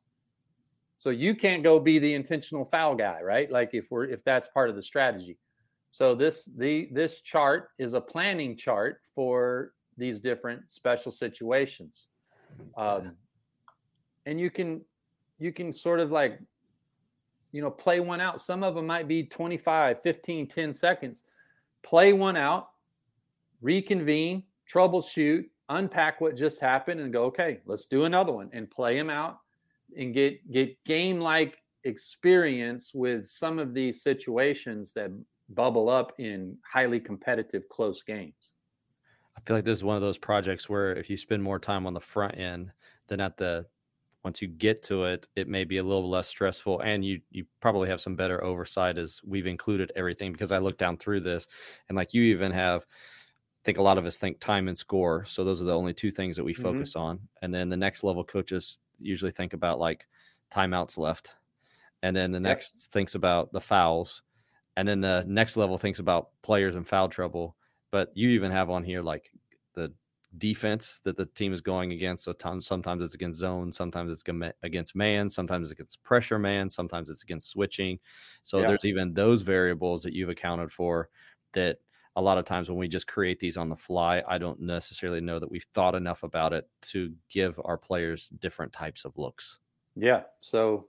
So 0.97 1.11
you 1.11 1.35
can't 1.35 1.63
go 1.63 1.79
be 1.79 1.99
the 1.99 2.15
intentional 2.15 2.65
foul 2.65 2.95
guy 2.95 3.21
right? 3.23 3.51
Like 3.51 3.71
if 3.73 3.87
we're 3.91 4.07
if 4.07 4.25
that's 4.25 4.49
part 4.49 4.71
of 4.71 4.77
the 4.77 4.83
strategy. 4.83 5.37
So 5.91 6.15
this 6.15 6.47
the 6.57 6.89
this 6.93 7.21
chart 7.21 7.71
is 7.79 7.95
a 7.95 8.01
planning 8.01 8.57
chart 8.57 9.01
for 9.15 9.73
these 9.97 10.21
different 10.21 10.71
special 10.71 11.11
situations. 11.11 12.07
Um, 12.77 13.13
and 14.27 14.41
you 14.41 14.51
can 14.51 14.83
you 15.39 15.53
can 15.53 15.73
sort 15.73 16.01
of 16.01 16.11
like 16.11 16.39
you 17.53 17.63
know, 17.63 17.71
play 17.71 18.01
one 18.01 18.21
out. 18.21 18.41
Some 18.41 18.63
of 18.63 18.75
them 18.75 18.87
might 18.87 19.09
be 19.09 19.25
25, 19.25 20.03
15, 20.03 20.47
10 20.47 20.75
seconds. 20.75 21.23
Play 21.83 22.13
one 22.13 22.37
out, 22.37 22.71
reconvene, 23.61 24.43
troubleshoot, 24.71 25.45
unpack 25.69 26.21
what 26.21 26.37
just 26.37 26.61
happened 26.61 27.01
and 27.01 27.13
go, 27.13 27.25
okay, 27.25 27.61
let's 27.67 27.87
do 27.87 28.05
another 28.05 28.33
one 28.33 28.51
and 28.53 28.71
play 28.71 28.97
them 28.97 29.11
out 29.11 29.39
and 29.97 30.13
get 30.13 30.51
get 30.51 30.83
game 30.85 31.21
like 31.21 31.59
experience 31.85 32.93
with 32.95 33.27
some 33.27 33.59
of 33.59 33.75
these 33.75 34.03
situations 34.03 34.93
that 34.93 35.11
bubble 35.51 35.89
up 35.89 36.13
in 36.19 36.57
highly 36.71 37.01
competitive 37.01 37.69
close 37.69 38.03
games. 38.03 38.53
I 39.37 39.41
feel 39.47 39.57
like 39.57 39.65
this 39.65 39.79
is 39.79 39.85
one 39.85 39.97
of 39.97 40.03
those 40.03 40.19
projects 40.19 40.69
where 40.69 40.95
if 40.95 41.09
you 41.09 41.17
spend 41.17 41.43
more 41.43 41.59
time 41.59 41.87
on 41.87 41.95
the 41.95 42.01
front 42.01 42.37
end 42.37 42.73
than 43.07 43.21
at 43.21 43.37
the 43.37 43.67
once 44.25 44.43
you 44.43 44.49
get 44.49 44.83
to 44.85 45.05
it, 45.05 45.29
it 45.37 45.49
may 45.49 45.65
be 45.65 45.79
a 45.79 45.83
little 45.83 46.09
less 46.11 46.29
stressful, 46.29 46.81
and 46.81 47.05
you 47.05 47.21
you 47.31 47.45
probably 47.61 47.89
have 47.89 48.01
some 48.01 48.17
better 48.17 48.43
oversight 48.43 48.99
as 48.99 49.21
we've 49.25 49.47
included 49.47 49.93
everything. 49.95 50.33
Because 50.33 50.53
I 50.53 50.59
looked 50.59 50.79
down 50.79 50.97
through 50.97 51.21
this, 51.21 51.49
and 51.89 51.97
like 51.97 52.15
you 52.15 52.23
even 52.23 52.53
have, 52.53 52.83
I 52.83 53.65
think 53.65 53.79
a 53.79 53.83
lot 53.83 53.99
of 53.99 54.07
us 54.07 54.19
think 54.19 54.41
time 54.41 54.69
and 54.69 54.77
score. 54.77 55.25
So 55.25 55.45
those 55.45 55.63
are 55.63 55.67
the 55.67 55.77
only 55.77 55.95
two 55.95 56.11
things 56.11 56.37
that 56.37 56.45
we 56.45 56.53
mm-hmm. 56.53 56.63
focus 56.63 56.97
on, 56.97 57.21
and 57.43 57.55
then 57.55 57.69
the 57.69 57.77
next 57.77 58.03
level 58.05 58.25
coaches 58.25 58.79
usually 58.99 59.33
think 59.33 59.53
about 59.53 59.79
like 59.79 60.07
timeouts 60.53 60.99
left, 60.99 61.35
and 62.03 62.17
then 62.17 62.33
the 62.33 62.41
next 62.41 62.91
thinks 62.93 63.15
about 63.15 63.53
the 63.53 63.61
fouls, 63.61 64.23
and 64.77 64.89
then 64.89 65.01
the 65.01 65.25
next 65.29 65.57
level 65.57 65.79
thinks 65.79 66.01
about 66.01 66.31
players 66.43 66.75
and 66.75 66.87
foul 66.87 67.09
trouble. 67.09 67.55
But 67.91 68.11
you 68.15 68.31
even 68.31 68.51
have 68.51 68.69
on 68.69 68.85
here 68.85 69.03
like 69.03 69.31
defense 70.39 71.01
that 71.05 71.17
the 71.17 71.27
team 71.27 71.53
is 71.53 71.61
going 71.61 71.93
against. 71.93 72.25
So 72.25 72.35
sometimes 72.61 73.03
it's 73.03 73.15
against 73.15 73.39
zone, 73.39 73.73
sometimes 73.73 74.11
it's 74.11 74.23
against 74.63 74.95
man, 74.95 75.29
sometimes 75.29 75.71
it's 75.71 75.79
against 75.79 76.03
pressure 76.03 76.39
man, 76.39 76.69
sometimes 76.69 77.11
it's 77.11 77.23
against 77.23 77.51
switching. 77.51 77.99
So 78.43 78.61
yeah. 78.61 78.69
there's 78.69 78.85
even 78.85 79.15
those 79.15 79.43
variables 79.43 80.03
that 80.03 80.13
you've 80.13 80.29
accounted 80.29 80.73
for 80.73 81.09
that 81.53 81.79
a 82.17 82.23
lot 82.23 82.39
of 82.39 82.45
times 82.45 82.69
when 82.69 82.79
we 82.79 82.89
just 82.89 83.07
create 83.07 83.39
these 83.39 83.57
on 83.57 83.69
the 83.69 83.77
fly, 83.77 84.23
I 84.27 84.39
don't 84.39 84.61
necessarily 84.61 85.21
know 85.21 85.39
that 85.39 85.51
we've 85.51 85.67
thought 85.73 85.95
enough 85.95 86.25
about 86.25 86.53
it 86.53 86.69
to 86.83 87.13
give 87.31 87.61
our 87.65 87.79
players 87.79 88.29
different 88.41 88.73
types 88.73 89.05
of 89.05 89.17
looks. 89.17 89.61
Yeah. 89.95 90.23
So 90.41 90.87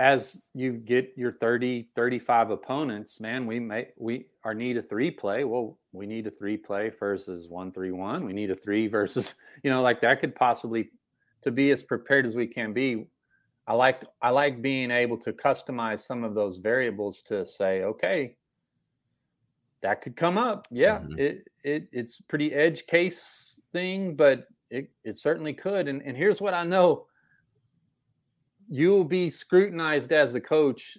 as 0.00 0.40
you 0.54 0.72
get 0.72 1.12
your 1.14 1.30
30 1.30 1.90
35 1.94 2.50
opponents 2.50 3.20
man 3.20 3.46
we 3.46 3.60
may 3.60 3.88
we 3.98 4.24
are 4.44 4.54
need 4.54 4.78
a 4.78 4.82
three 4.82 5.10
play. 5.10 5.44
Well 5.44 5.78
we 5.92 6.06
need 6.06 6.26
a 6.26 6.30
three 6.30 6.56
play 6.56 6.90
versus 6.98 7.48
one 7.48 7.70
three 7.70 7.92
one. 7.92 8.24
We 8.24 8.32
need 8.32 8.50
a 8.50 8.54
three 8.54 8.86
versus 8.98 9.34
you 9.62 9.70
know 9.70 9.82
like 9.82 10.00
that 10.00 10.20
could 10.20 10.34
possibly 10.34 10.90
to 11.42 11.50
be 11.50 11.70
as 11.70 11.82
prepared 11.82 12.26
as 12.26 12.34
we 12.34 12.46
can 12.46 12.72
be. 12.72 13.04
I 13.66 13.74
like 13.74 14.02
i 14.22 14.30
like 14.30 14.62
being 14.62 14.90
able 14.90 15.18
to 15.18 15.32
customize 15.32 16.00
some 16.00 16.24
of 16.24 16.34
those 16.34 16.56
variables 16.56 17.20
to 17.22 17.44
say 17.44 17.82
okay 17.82 18.32
that 19.82 20.00
could 20.02 20.16
come 20.16 20.38
up. 20.38 20.66
Yeah 20.70 21.00
mm-hmm. 21.00 21.18
it, 21.18 21.48
it 21.62 21.88
it's 21.92 22.20
pretty 22.22 22.54
edge 22.54 22.86
case 22.86 23.60
thing 23.72 24.16
but 24.16 24.46
it, 24.70 24.90
it 25.04 25.16
certainly 25.16 25.52
could. 25.52 25.88
And, 25.88 26.00
and 26.02 26.16
here's 26.16 26.40
what 26.40 26.54
i 26.54 26.64
know 26.64 27.06
you'll 28.70 29.04
be 29.04 29.28
scrutinized 29.28 30.12
as 30.12 30.34
a 30.34 30.40
coach 30.40 30.96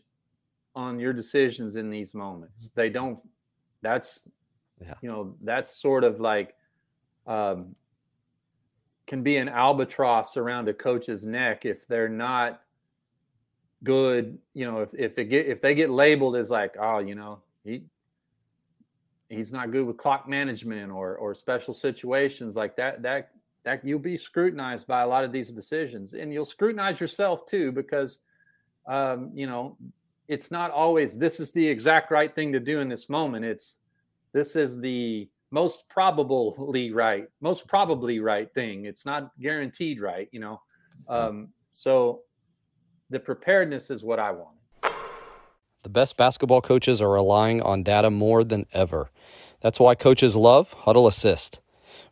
on 0.75 0.99
your 0.99 1.13
decisions 1.13 1.75
in 1.75 1.89
these 1.89 2.13
moments. 2.13 2.69
They 2.75 2.89
don't. 2.89 3.19
That's 3.81 4.27
yeah. 4.79 4.93
you 5.01 5.09
know 5.09 5.35
that's 5.41 5.81
sort 5.81 6.03
of 6.03 6.19
like 6.19 6.53
um, 7.25 7.75
can 9.07 9.23
be 9.23 9.37
an 9.37 9.49
albatross 9.49 10.37
around 10.37 10.67
a 10.67 10.73
coach's 10.73 11.25
neck 11.25 11.65
if 11.65 11.87
they're 11.87 12.09
not 12.09 12.61
good. 13.83 14.37
You 14.53 14.65
know, 14.65 14.81
if 14.81 14.93
if 14.93 15.17
it 15.17 15.25
get 15.25 15.47
if 15.47 15.61
they 15.61 15.73
get 15.73 15.89
labeled 15.89 16.35
as 16.35 16.51
like 16.51 16.75
oh 16.79 16.99
you 16.99 17.15
know 17.15 17.39
he 17.63 17.83
he's 19.29 19.53
not 19.53 19.71
good 19.71 19.87
with 19.87 19.97
clock 19.97 20.27
management 20.27 20.91
or 20.91 21.15
or 21.15 21.33
special 21.33 21.73
situations 21.73 22.55
like 22.57 22.75
that 22.75 23.01
that 23.01 23.31
that 23.63 23.85
you'll 23.85 23.99
be 23.99 24.17
scrutinized 24.17 24.87
by 24.87 25.01
a 25.01 25.07
lot 25.07 25.23
of 25.23 25.31
these 25.31 25.51
decisions. 25.51 26.13
And 26.13 26.33
you'll 26.33 26.45
scrutinize 26.45 26.99
yourself 26.99 27.45
too 27.45 27.71
because 27.71 28.19
um, 28.87 29.31
you 29.33 29.47
know 29.47 29.77
it's 30.27 30.51
not 30.51 30.71
always 30.71 31.17
this 31.17 31.39
is 31.39 31.51
the 31.51 31.67
exact 31.67 32.11
right 32.11 32.33
thing 32.33 32.51
to 32.53 32.59
do 32.59 32.79
in 32.79 32.89
this 32.89 33.09
moment. 33.09 33.45
It's 33.45 33.75
this 34.33 34.55
is 34.55 34.79
the 34.79 35.29
most 35.51 35.83
probably 35.89 36.91
right 36.91 37.27
most 37.41 37.67
probably 37.67 38.19
right 38.19 38.51
thing. 38.53 38.85
It's 38.85 39.05
not 39.05 39.31
guaranteed 39.39 40.01
right 40.01 40.29
you 40.31 40.39
know? 40.39 40.61
Um, 41.07 41.49
so 41.73 42.21
the 43.09 43.19
preparedness 43.19 43.89
is 43.89 44.03
what 44.03 44.19
i 44.19 44.31
want. 44.31 44.55
The 45.83 45.89
best 45.89 46.15
basketball 46.15 46.61
coaches 46.61 47.01
are 47.01 47.09
relying 47.09 47.61
on 47.61 47.83
data 47.83 48.09
more 48.09 48.43
than 48.43 48.67
ever. 48.71 49.09
That's 49.61 49.79
why 49.79 49.95
coaches 49.95 50.35
love 50.35 50.75
Hudl 50.85 51.07
Assist 51.07 51.59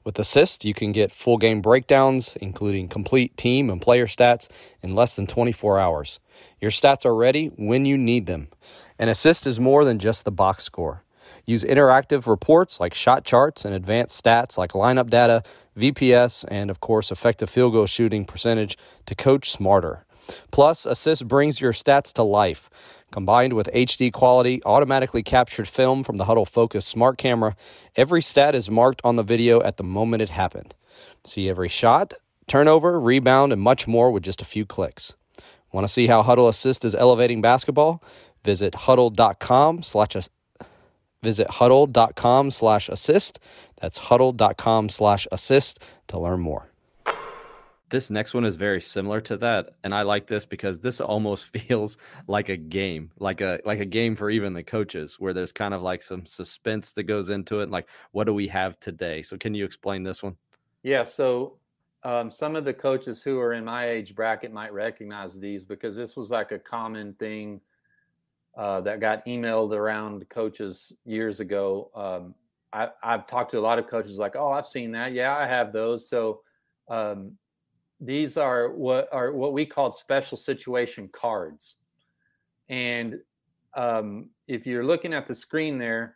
with 0.03 0.17
Assist, 0.17 0.65
you 0.65 0.73
can 0.73 0.91
get 0.91 1.11
full 1.11 1.37
game 1.37 1.61
breakdowns, 1.61 2.35
including 2.37 2.87
complete 2.87 3.35
team 3.37 3.69
and 3.69 3.81
player 3.81 4.07
stats, 4.07 4.47
in 4.81 4.95
less 4.95 5.15
than 5.15 5.27
24 5.27 5.79
hours. 5.79 6.19
Your 6.61 6.71
stats 6.71 7.05
are 7.05 7.15
ready 7.15 7.47
when 7.57 7.85
you 7.85 7.97
need 7.97 8.25
them. 8.25 8.47
And 8.97 9.09
Assist 9.09 9.45
is 9.45 9.59
more 9.59 9.83
than 9.85 9.99
just 9.99 10.25
the 10.25 10.31
box 10.31 10.63
score. 10.63 11.03
Use 11.45 11.63
interactive 11.63 12.27
reports 12.27 12.79
like 12.79 12.93
shot 12.93 13.23
charts 13.23 13.65
and 13.65 13.73
advanced 13.73 14.23
stats 14.23 14.57
like 14.57 14.71
lineup 14.71 15.09
data, 15.09 15.43
VPS, 15.77 16.45
and 16.49 16.69
of 16.69 16.79
course, 16.79 17.11
effective 17.11 17.49
field 17.49 17.73
goal 17.73 17.85
shooting 17.85 18.25
percentage 18.25 18.77
to 19.05 19.15
coach 19.15 19.49
smarter. 19.49 20.05
Plus, 20.51 20.85
Assist 20.85 21.27
brings 21.27 21.59
your 21.59 21.73
stats 21.73 22.13
to 22.13 22.23
life 22.23 22.69
Combined 23.11 23.53
with 23.53 23.69
HD 23.73 24.13
quality, 24.13 24.61
automatically 24.65 25.23
captured 25.23 25.67
film 25.67 26.03
from 26.03 26.17
the 26.17 26.25
Hudl 26.25 26.47
Focus 26.47 26.85
smart 26.85 27.17
camera, 27.17 27.55
every 27.95 28.21
stat 28.21 28.53
is 28.53 28.69
marked 28.69 29.01
on 29.03 29.15
the 29.15 29.23
video 29.23 29.61
at 29.61 29.77
the 29.77 29.83
moment 29.83 30.21
it 30.21 30.29
happened. 30.29 30.75
See 31.23 31.49
every 31.49 31.69
shot, 31.69 32.13
turnover, 32.47 32.99
rebound, 32.99 33.51
and 33.51 33.61
much 33.61 33.87
more 33.87 34.11
with 34.11 34.23
just 34.23 34.41
a 34.41 34.45
few 34.45 34.65
clicks. 34.65 35.13
Want 35.71 35.85
to 35.85 35.93
see 35.93 36.07
how 36.07 36.23
Hudl 36.23 36.49
Assist 36.49 36.85
is 36.85 36.95
elevating 36.95 37.41
basketball? 37.41 38.03
Visit 38.43 38.73
hudl.com 38.73 39.83
slash 39.83 40.15
visit 41.21 41.47
hudl.com 41.47 42.51
slash 42.51 42.89
assist. 42.89 43.39
That's 43.81 43.99
hudl.com 43.99 44.89
slash 44.89 45.27
assist 45.31 45.79
to 46.07 46.19
learn 46.19 46.39
more 46.39 46.68
this 47.89 48.09
next 48.09 48.33
one 48.33 48.45
is 48.45 48.55
very 48.55 48.81
similar 48.81 49.19
to 49.19 49.37
that 49.37 49.71
and 49.83 49.93
i 49.93 50.01
like 50.01 50.27
this 50.27 50.45
because 50.45 50.79
this 50.79 51.01
almost 51.01 51.45
feels 51.57 51.97
like 52.27 52.49
a 52.49 52.57
game 52.57 53.11
like 53.19 53.41
a 53.41 53.59
like 53.65 53.79
a 53.79 53.85
game 53.85 54.15
for 54.15 54.29
even 54.29 54.53
the 54.53 54.63
coaches 54.63 55.15
where 55.19 55.33
there's 55.33 55.51
kind 55.51 55.73
of 55.73 55.81
like 55.81 56.01
some 56.01 56.25
suspense 56.25 56.91
that 56.93 57.03
goes 57.03 57.29
into 57.29 57.59
it 57.59 57.69
like 57.69 57.87
what 58.11 58.25
do 58.25 58.33
we 58.33 58.47
have 58.47 58.79
today? 58.79 59.21
So 59.21 59.37
can 59.37 59.53
you 59.53 59.65
explain 59.65 60.03
this 60.03 60.23
one? 60.23 60.35
Yeah 60.83 61.03
so 61.03 61.57
um, 62.03 62.31
some 62.31 62.55
of 62.55 62.63
the 62.63 62.73
coaches 62.73 63.21
who 63.21 63.39
are 63.39 63.53
in 63.53 63.65
my 63.65 63.89
age 63.89 64.15
bracket 64.15 64.53
might 64.53 64.71
recognize 64.71 65.37
these 65.37 65.65
because 65.65 65.97
this 65.97 66.15
was 66.15 66.31
like 66.31 66.53
a 66.53 66.59
common 66.59 67.13
thing 67.15 67.59
uh, 68.57 68.79
that 68.81 69.01
got 69.01 69.25
emailed 69.25 69.73
around 69.73 70.27
coaches 70.29 70.93
years 71.05 71.41
ago. 71.41 71.91
Um, 71.93 72.35
I, 72.71 72.89
have 73.01 73.27
talked 73.27 73.51
to 73.51 73.59
a 73.59 73.61
lot 73.61 73.79
of 73.79 73.87
coaches 73.87 74.17
like 74.17 74.35
oh 74.35 74.51
i've 74.51 74.67
seen 74.67 74.91
that. 74.91 75.11
Yeah 75.11 75.35
i 75.35 75.47
have 75.47 75.73
those. 75.73 76.07
So 76.07 76.41
um, 76.87 77.33
these 77.99 78.37
are 78.37 78.71
what 78.71 79.09
are 79.11 79.33
what 79.33 79.53
we 79.53 79.65
call 79.65 79.91
special 79.91 80.37
situation 80.37 81.09
cards. 81.11 81.75
And 82.69 83.19
um, 83.73 84.29
if 84.47 84.65
you're 84.65 84.85
looking 84.85 85.13
at 85.13 85.27
the 85.27 85.35
screen 85.35 85.77
there, 85.77 86.15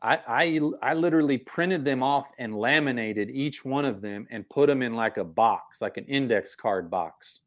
I, 0.00 0.20
I 0.28 0.60
I 0.82 0.94
literally 0.94 1.38
printed 1.38 1.84
them 1.84 2.02
off 2.02 2.30
and 2.38 2.56
laminated 2.56 3.30
each 3.30 3.64
one 3.64 3.84
of 3.84 4.00
them 4.00 4.26
and 4.30 4.48
put 4.48 4.68
them 4.68 4.82
in 4.82 4.94
like 4.94 5.16
a 5.16 5.24
box, 5.24 5.80
like 5.80 5.96
an 5.96 6.04
index 6.04 6.54
card 6.54 6.90
box. 6.90 7.40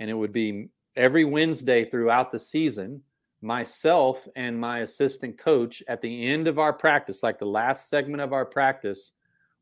And 0.00 0.10
it 0.10 0.14
would 0.14 0.32
be 0.32 0.68
every 0.96 1.24
Wednesday 1.24 1.84
throughout 1.84 2.30
the 2.32 2.38
season, 2.38 3.02
myself 3.40 4.26
and 4.34 4.58
my 4.58 4.80
assistant 4.80 5.38
coach 5.38 5.82
at 5.88 6.00
the 6.00 6.26
end 6.26 6.48
of 6.48 6.58
our 6.58 6.72
practice, 6.72 7.22
like 7.22 7.38
the 7.38 7.44
last 7.44 7.88
segment 7.88 8.20
of 8.20 8.32
our 8.32 8.46
practice, 8.46 9.12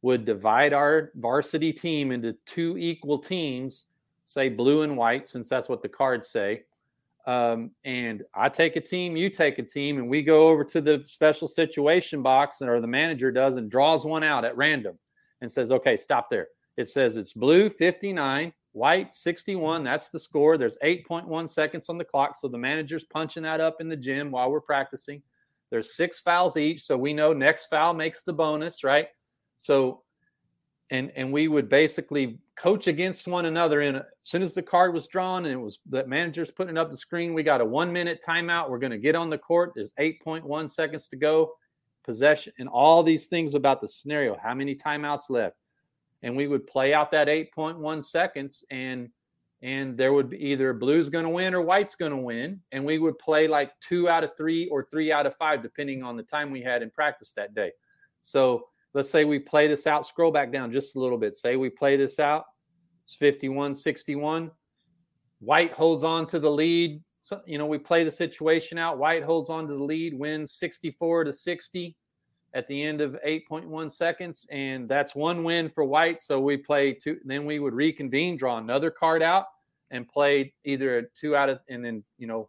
would 0.02 0.24
divide 0.24 0.72
our 0.72 1.10
varsity 1.16 1.72
team 1.72 2.10
into 2.12 2.32
two 2.46 2.76
equal 2.78 3.18
teams, 3.18 3.86
say 4.24 4.48
blue 4.48 4.82
and 4.82 4.96
white, 4.96 5.28
since 5.28 5.48
that's 5.48 5.68
what 5.68 5.82
the 5.82 5.88
cards 5.88 6.28
say. 6.28 6.62
Um, 7.26 7.72
and 7.84 8.24
I 8.34 8.48
take 8.48 8.76
a 8.76 8.80
team, 8.80 9.16
you 9.16 9.28
take 9.28 9.58
a 9.58 9.62
team, 9.62 9.98
and 9.98 10.08
we 10.08 10.22
go 10.22 10.48
over 10.48 10.64
to 10.64 10.80
the 10.80 11.02
special 11.04 11.46
situation 11.46 12.22
box, 12.22 12.62
or 12.62 12.80
the 12.80 12.86
manager 12.86 13.30
does, 13.30 13.56
and 13.56 13.70
draws 13.70 14.04
one 14.04 14.22
out 14.22 14.44
at 14.44 14.56
random 14.56 14.98
and 15.42 15.52
says, 15.52 15.70
okay, 15.70 15.96
stop 15.96 16.30
there. 16.30 16.48
It 16.76 16.88
says 16.88 17.16
it's 17.16 17.32
blue 17.34 17.68
59, 17.68 18.52
white 18.72 19.14
61. 19.14 19.84
That's 19.84 20.08
the 20.08 20.18
score. 20.18 20.56
There's 20.56 20.78
8.1 20.82 21.48
seconds 21.48 21.88
on 21.88 21.98
the 21.98 22.04
clock. 22.04 22.36
So 22.36 22.48
the 22.48 22.58
manager's 22.58 23.04
punching 23.04 23.42
that 23.42 23.60
up 23.60 23.80
in 23.80 23.88
the 23.88 23.96
gym 23.96 24.30
while 24.30 24.50
we're 24.50 24.60
practicing. 24.60 25.22
There's 25.70 25.94
six 25.94 26.20
fouls 26.20 26.56
each. 26.56 26.82
So 26.82 26.96
we 26.96 27.12
know 27.12 27.32
next 27.32 27.66
foul 27.66 27.94
makes 27.94 28.22
the 28.22 28.32
bonus, 28.32 28.82
right? 28.82 29.08
So, 29.60 30.00
and 30.90 31.12
and 31.14 31.30
we 31.30 31.46
would 31.46 31.68
basically 31.68 32.38
coach 32.56 32.86
against 32.86 33.28
one 33.28 33.44
another. 33.44 33.82
And 33.82 33.98
as 33.98 34.04
soon 34.22 34.42
as 34.42 34.54
the 34.54 34.62
card 34.62 34.94
was 34.94 35.06
drawn 35.06 35.44
and 35.44 35.52
it 35.52 35.62
was 35.62 35.78
the 35.88 36.04
manager's 36.06 36.50
putting 36.50 36.78
up 36.78 36.90
the 36.90 36.96
screen, 36.96 37.34
we 37.34 37.42
got 37.42 37.60
a 37.60 37.64
one 37.64 37.92
minute 37.92 38.24
timeout. 38.26 38.70
We're 38.70 38.78
going 38.78 38.90
to 38.90 38.98
get 38.98 39.14
on 39.14 39.28
the 39.28 39.38
court. 39.38 39.72
There's 39.74 39.92
8.1 39.94 40.70
seconds 40.70 41.08
to 41.08 41.16
go. 41.16 41.52
Possession 42.04 42.54
and 42.58 42.68
all 42.70 43.02
these 43.02 43.26
things 43.26 43.54
about 43.54 43.82
the 43.82 43.86
scenario. 43.86 44.36
How 44.42 44.54
many 44.54 44.74
timeouts 44.74 45.28
left? 45.28 45.56
And 46.22 46.34
we 46.34 46.48
would 46.48 46.66
play 46.66 46.94
out 46.94 47.10
that 47.12 47.28
8.1 47.28 48.02
seconds 48.02 48.64
and 48.70 49.10
and 49.62 49.98
there 49.98 50.14
would 50.14 50.30
be 50.30 50.42
either 50.42 50.72
blue's 50.72 51.10
going 51.10 51.26
to 51.26 51.30
win 51.30 51.52
or 51.52 51.60
white's 51.60 51.94
going 51.94 52.12
to 52.12 52.16
win 52.16 52.58
and 52.72 52.82
we 52.82 52.98
would 52.98 53.18
play 53.18 53.46
like 53.46 53.78
two 53.80 54.08
out 54.08 54.24
of 54.24 54.34
three 54.38 54.66
or 54.68 54.88
three 54.90 55.12
out 55.12 55.26
of 55.26 55.36
five 55.36 55.62
depending 55.62 56.02
on 56.02 56.16
the 56.16 56.22
time 56.22 56.50
we 56.50 56.62
had 56.62 56.80
in 56.80 56.90
practice 56.90 57.34
that 57.36 57.54
day 57.54 57.70
so 58.22 58.64
let's 58.94 59.10
say 59.10 59.24
we 59.24 59.38
play 59.38 59.66
this 59.66 59.86
out 59.86 60.06
scroll 60.06 60.30
back 60.30 60.52
down 60.52 60.72
just 60.72 60.96
a 60.96 60.98
little 60.98 61.18
bit. 61.18 61.36
Say 61.36 61.56
we 61.56 61.70
play 61.70 61.96
this 61.96 62.18
out 62.18 62.44
it's 63.02 63.14
51 63.14 63.74
61 63.74 64.50
white 65.40 65.72
holds 65.72 66.04
on 66.04 66.26
to 66.28 66.38
the 66.38 66.50
lead. 66.50 67.02
So, 67.22 67.40
you 67.46 67.58
know 67.58 67.66
we 67.66 67.78
play 67.78 68.04
the 68.04 68.10
situation 68.10 68.78
out. 68.78 68.98
White 68.98 69.22
holds 69.22 69.50
on 69.50 69.66
to 69.68 69.74
the 69.74 69.82
lead 69.82 70.18
wins 70.18 70.52
64 70.52 71.24
to 71.24 71.32
60 71.32 71.96
at 72.52 72.66
the 72.66 72.82
end 72.82 73.00
of 73.00 73.16
8.1 73.26 73.90
seconds 73.90 74.46
and 74.50 74.88
that's 74.88 75.14
one 75.14 75.44
win 75.44 75.68
for 75.68 75.84
white. 75.84 76.20
So 76.20 76.40
we 76.40 76.56
play 76.56 76.92
two 76.94 77.18
then 77.24 77.44
we 77.44 77.58
would 77.58 77.74
reconvene 77.74 78.36
draw 78.36 78.58
another 78.58 78.90
card 78.90 79.22
out 79.22 79.46
and 79.90 80.08
play 80.08 80.52
either 80.64 80.98
a 80.98 81.02
two 81.18 81.36
out 81.36 81.48
of 81.48 81.60
and 81.68 81.84
then 81.84 82.02
you 82.18 82.26
know 82.26 82.48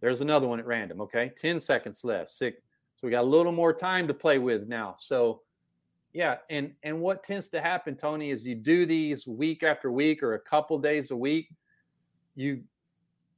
there's 0.00 0.20
another 0.20 0.48
one 0.48 0.58
at 0.58 0.66
random 0.66 1.00
okay? 1.00 1.32
10 1.40 1.60
seconds 1.60 2.04
left 2.04 2.30
six. 2.30 2.58
So 2.96 3.06
we 3.06 3.10
got 3.10 3.22
a 3.22 3.26
little 3.26 3.52
more 3.52 3.72
time 3.72 4.06
to 4.08 4.14
play 4.14 4.38
with 4.38 4.68
now. 4.68 4.96
So 4.98 5.42
yeah 6.12 6.36
and 6.50 6.72
and 6.82 7.00
what 7.00 7.24
tends 7.24 7.48
to 7.48 7.60
happen 7.60 7.96
tony 7.96 8.30
is 8.30 8.44
you 8.44 8.54
do 8.54 8.86
these 8.86 9.26
week 9.26 9.62
after 9.62 9.90
week 9.90 10.22
or 10.22 10.34
a 10.34 10.40
couple 10.40 10.78
days 10.78 11.10
a 11.10 11.16
week 11.16 11.48
you 12.34 12.62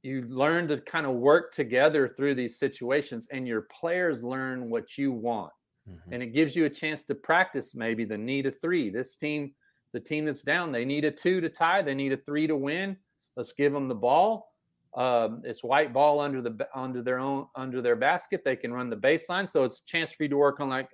you 0.03 0.21
learn 0.23 0.67
to 0.67 0.77
kind 0.81 1.05
of 1.05 1.15
work 1.15 1.51
together 1.51 2.07
through 2.07 2.35
these 2.35 2.59
situations 2.59 3.27
and 3.31 3.47
your 3.47 3.61
players 3.61 4.23
learn 4.23 4.69
what 4.69 4.97
you 4.97 5.11
want 5.11 5.51
Mm-hmm. 5.89 6.13
And 6.13 6.23
it 6.23 6.27
gives 6.27 6.55
you 6.55 6.65
a 6.65 6.69
chance 6.69 7.03
to 7.05 7.15
practice 7.15 7.75
maybe 7.75 8.05
the 8.05 8.17
need 8.17 8.45
of 8.45 8.59
three. 8.59 8.89
This 8.89 9.15
team, 9.15 9.53
the 9.93 9.99
team 9.99 10.25
that's 10.25 10.41
down, 10.41 10.71
they 10.71 10.85
need 10.85 11.05
a 11.05 11.11
two 11.11 11.41
to 11.41 11.49
tie, 11.49 11.81
they 11.81 11.95
need 11.95 12.11
a 12.11 12.17
three 12.17 12.47
to 12.47 12.55
win. 12.55 12.97
Let's 13.35 13.51
give 13.51 13.73
them 13.73 13.87
the 13.87 13.95
ball. 13.95 14.51
Um, 14.95 15.41
it's 15.43 15.63
white 15.63 15.91
ball 15.93 16.21
under 16.21 16.41
the 16.41 16.67
under 16.73 17.01
their 17.01 17.19
own 17.19 17.47
under 17.55 17.81
their 17.81 17.97
basket. 17.97 18.43
They 18.45 18.55
can 18.55 18.71
run 18.71 18.89
the 18.89 18.95
baseline, 18.95 19.49
so 19.49 19.65
it's 19.65 19.81
a 19.81 19.85
chance 19.85 20.11
for 20.11 20.23
you 20.23 20.29
to 20.29 20.37
work 20.37 20.61
on 20.61 20.69
like, 20.69 20.89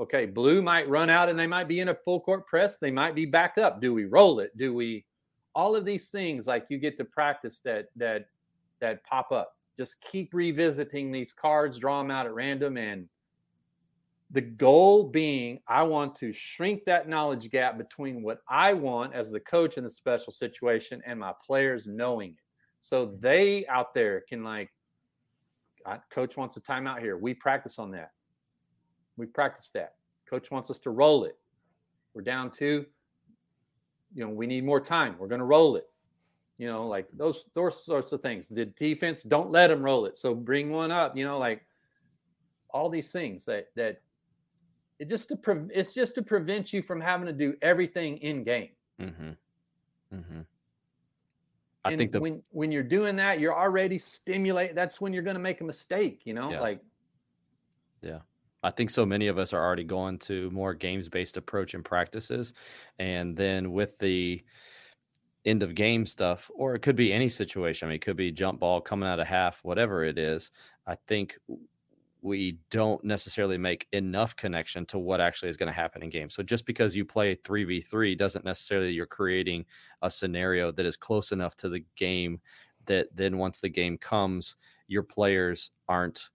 okay, 0.00 0.26
blue 0.26 0.62
might 0.62 0.88
run 0.88 1.10
out 1.10 1.28
and 1.28 1.38
they 1.38 1.46
might 1.46 1.68
be 1.68 1.80
in 1.80 1.88
a 1.88 1.94
full 1.94 2.20
court 2.20 2.46
press. 2.46 2.78
They 2.78 2.90
might 2.90 3.14
be 3.14 3.26
back 3.26 3.58
up. 3.58 3.80
Do 3.80 3.94
we 3.94 4.06
roll 4.06 4.40
it? 4.40 4.56
Do 4.56 4.74
we? 4.74 5.04
All 5.54 5.76
of 5.76 5.84
these 5.84 6.10
things, 6.10 6.46
like 6.46 6.66
you 6.70 6.78
get 6.78 6.96
to 6.98 7.04
practice 7.04 7.60
that 7.60 7.88
that 7.96 8.26
that 8.80 9.04
pop 9.04 9.30
up. 9.30 9.56
Just 9.76 10.00
keep 10.00 10.32
revisiting 10.32 11.12
these 11.12 11.32
cards, 11.32 11.78
draw 11.78 12.00
them 12.00 12.10
out 12.10 12.26
at 12.26 12.34
random, 12.34 12.76
and 12.76 13.08
the 14.32 14.40
goal 14.40 15.04
being, 15.04 15.58
I 15.66 15.82
want 15.82 16.14
to 16.16 16.32
shrink 16.32 16.84
that 16.84 17.08
knowledge 17.08 17.50
gap 17.50 17.76
between 17.76 18.22
what 18.22 18.42
I 18.48 18.72
want 18.72 19.12
as 19.12 19.30
the 19.30 19.40
coach 19.40 19.76
in 19.76 19.82
the 19.82 19.90
special 19.90 20.32
situation 20.32 21.02
and 21.04 21.18
my 21.18 21.32
players 21.44 21.88
knowing 21.88 22.30
it. 22.30 22.44
So 22.78 23.16
they 23.18 23.66
out 23.66 23.92
there 23.92 24.22
can 24.28 24.44
like, 24.44 24.70
coach 26.10 26.36
wants 26.36 26.56
a 26.56 26.60
timeout 26.60 27.00
here. 27.00 27.16
We 27.16 27.34
practice 27.34 27.78
on 27.78 27.90
that. 27.92 28.12
We 29.20 29.26
practice 29.26 29.70
that. 29.74 29.94
Coach 30.28 30.50
wants 30.50 30.70
us 30.70 30.78
to 30.80 30.90
roll 30.90 31.24
it. 31.24 31.36
We're 32.14 32.22
down 32.22 32.50
two. 32.50 32.86
You 34.14 34.24
know, 34.24 34.30
we 34.30 34.46
need 34.46 34.64
more 34.64 34.80
time. 34.80 35.16
We're 35.18 35.28
going 35.28 35.40
to 35.40 35.44
roll 35.44 35.76
it. 35.76 35.86
You 36.56 36.66
know, 36.66 36.86
like 36.86 37.06
those 37.12 37.48
those 37.54 37.84
sorts 37.84 38.12
of 38.12 38.22
things. 38.22 38.48
The 38.48 38.64
defense 38.64 39.22
don't 39.22 39.50
let 39.50 39.68
them 39.68 39.82
roll 39.82 40.06
it. 40.06 40.16
So 40.16 40.34
bring 40.34 40.70
one 40.70 40.90
up. 40.90 41.16
You 41.16 41.24
know, 41.24 41.38
like 41.38 41.64
all 42.70 42.88
these 42.88 43.12
things 43.12 43.44
that 43.44 43.68
that 43.76 44.00
it 44.98 45.08
just 45.08 45.28
to 45.28 45.36
pre- 45.36 45.68
it's 45.72 45.92
just 45.92 46.14
to 46.14 46.22
prevent 46.22 46.72
you 46.72 46.82
from 46.82 47.00
having 47.00 47.26
to 47.26 47.32
do 47.32 47.54
everything 47.62 48.16
in 48.18 48.44
game. 48.44 48.70
Mm-hmm. 49.00 49.30
Mm-hmm. 50.14 50.40
I 51.84 51.90
and 51.90 51.98
think 51.98 52.12
that 52.12 52.20
when 52.20 52.42
when 52.50 52.70
you're 52.70 52.82
doing 52.82 53.16
that, 53.16 53.40
you're 53.40 53.58
already 53.58 53.98
stimulate. 53.98 54.74
That's 54.74 55.00
when 55.00 55.12
you're 55.12 55.22
going 55.22 55.36
to 55.36 55.40
make 55.40 55.60
a 55.60 55.64
mistake. 55.64 56.22
You 56.24 56.34
know, 56.34 56.50
yeah. 56.50 56.60
like 56.60 56.80
yeah. 58.02 58.18
I 58.62 58.70
think 58.70 58.90
so 58.90 59.06
many 59.06 59.28
of 59.28 59.38
us 59.38 59.52
are 59.52 59.64
already 59.64 59.84
going 59.84 60.18
to 60.20 60.50
more 60.50 60.74
games 60.74 61.08
based 61.08 61.36
approach 61.36 61.74
and 61.74 61.84
practices. 61.84 62.52
And 62.98 63.36
then 63.36 63.72
with 63.72 63.98
the 63.98 64.44
end 65.44 65.62
of 65.62 65.74
game 65.74 66.06
stuff, 66.06 66.50
or 66.54 66.74
it 66.74 66.80
could 66.80 66.96
be 66.96 67.12
any 67.12 67.28
situation. 67.28 67.86
I 67.86 67.88
mean, 67.88 67.96
it 67.96 68.02
could 68.02 68.16
be 68.16 68.30
jump 68.30 68.60
ball 68.60 68.80
coming 68.80 69.08
out 69.08 69.20
of 69.20 69.26
half, 69.26 69.60
whatever 69.62 70.04
it 70.04 70.18
is. 70.18 70.50
I 70.86 70.96
think 71.06 71.38
we 72.22 72.58
don't 72.70 73.02
necessarily 73.02 73.56
make 73.56 73.86
enough 73.92 74.36
connection 74.36 74.84
to 74.84 74.98
what 74.98 75.20
actually 75.20 75.48
is 75.48 75.56
going 75.56 75.68
to 75.68 75.72
happen 75.72 76.02
in 76.02 76.10
games. 76.10 76.34
So 76.34 76.42
just 76.42 76.66
because 76.66 76.94
you 76.94 77.04
play 77.04 77.34
3v3 77.34 78.18
doesn't 78.18 78.44
necessarily 78.44 78.92
you're 78.92 79.06
creating 79.06 79.64
a 80.02 80.10
scenario 80.10 80.70
that 80.72 80.84
is 80.84 80.96
close 80.96 81.32
enough 81.32 81.56
to 81.56 81.70
the 81.70 81.82
game 81.96 82.40
that 82.86 83.08
then 83.14 83.38
once 83.38 83.60
the 83.60 83.70
game 83.70 83.96
comes, 83.96 84.56
your 84.86 85.02
players 85.02 85.70
aren't 85.88 86.28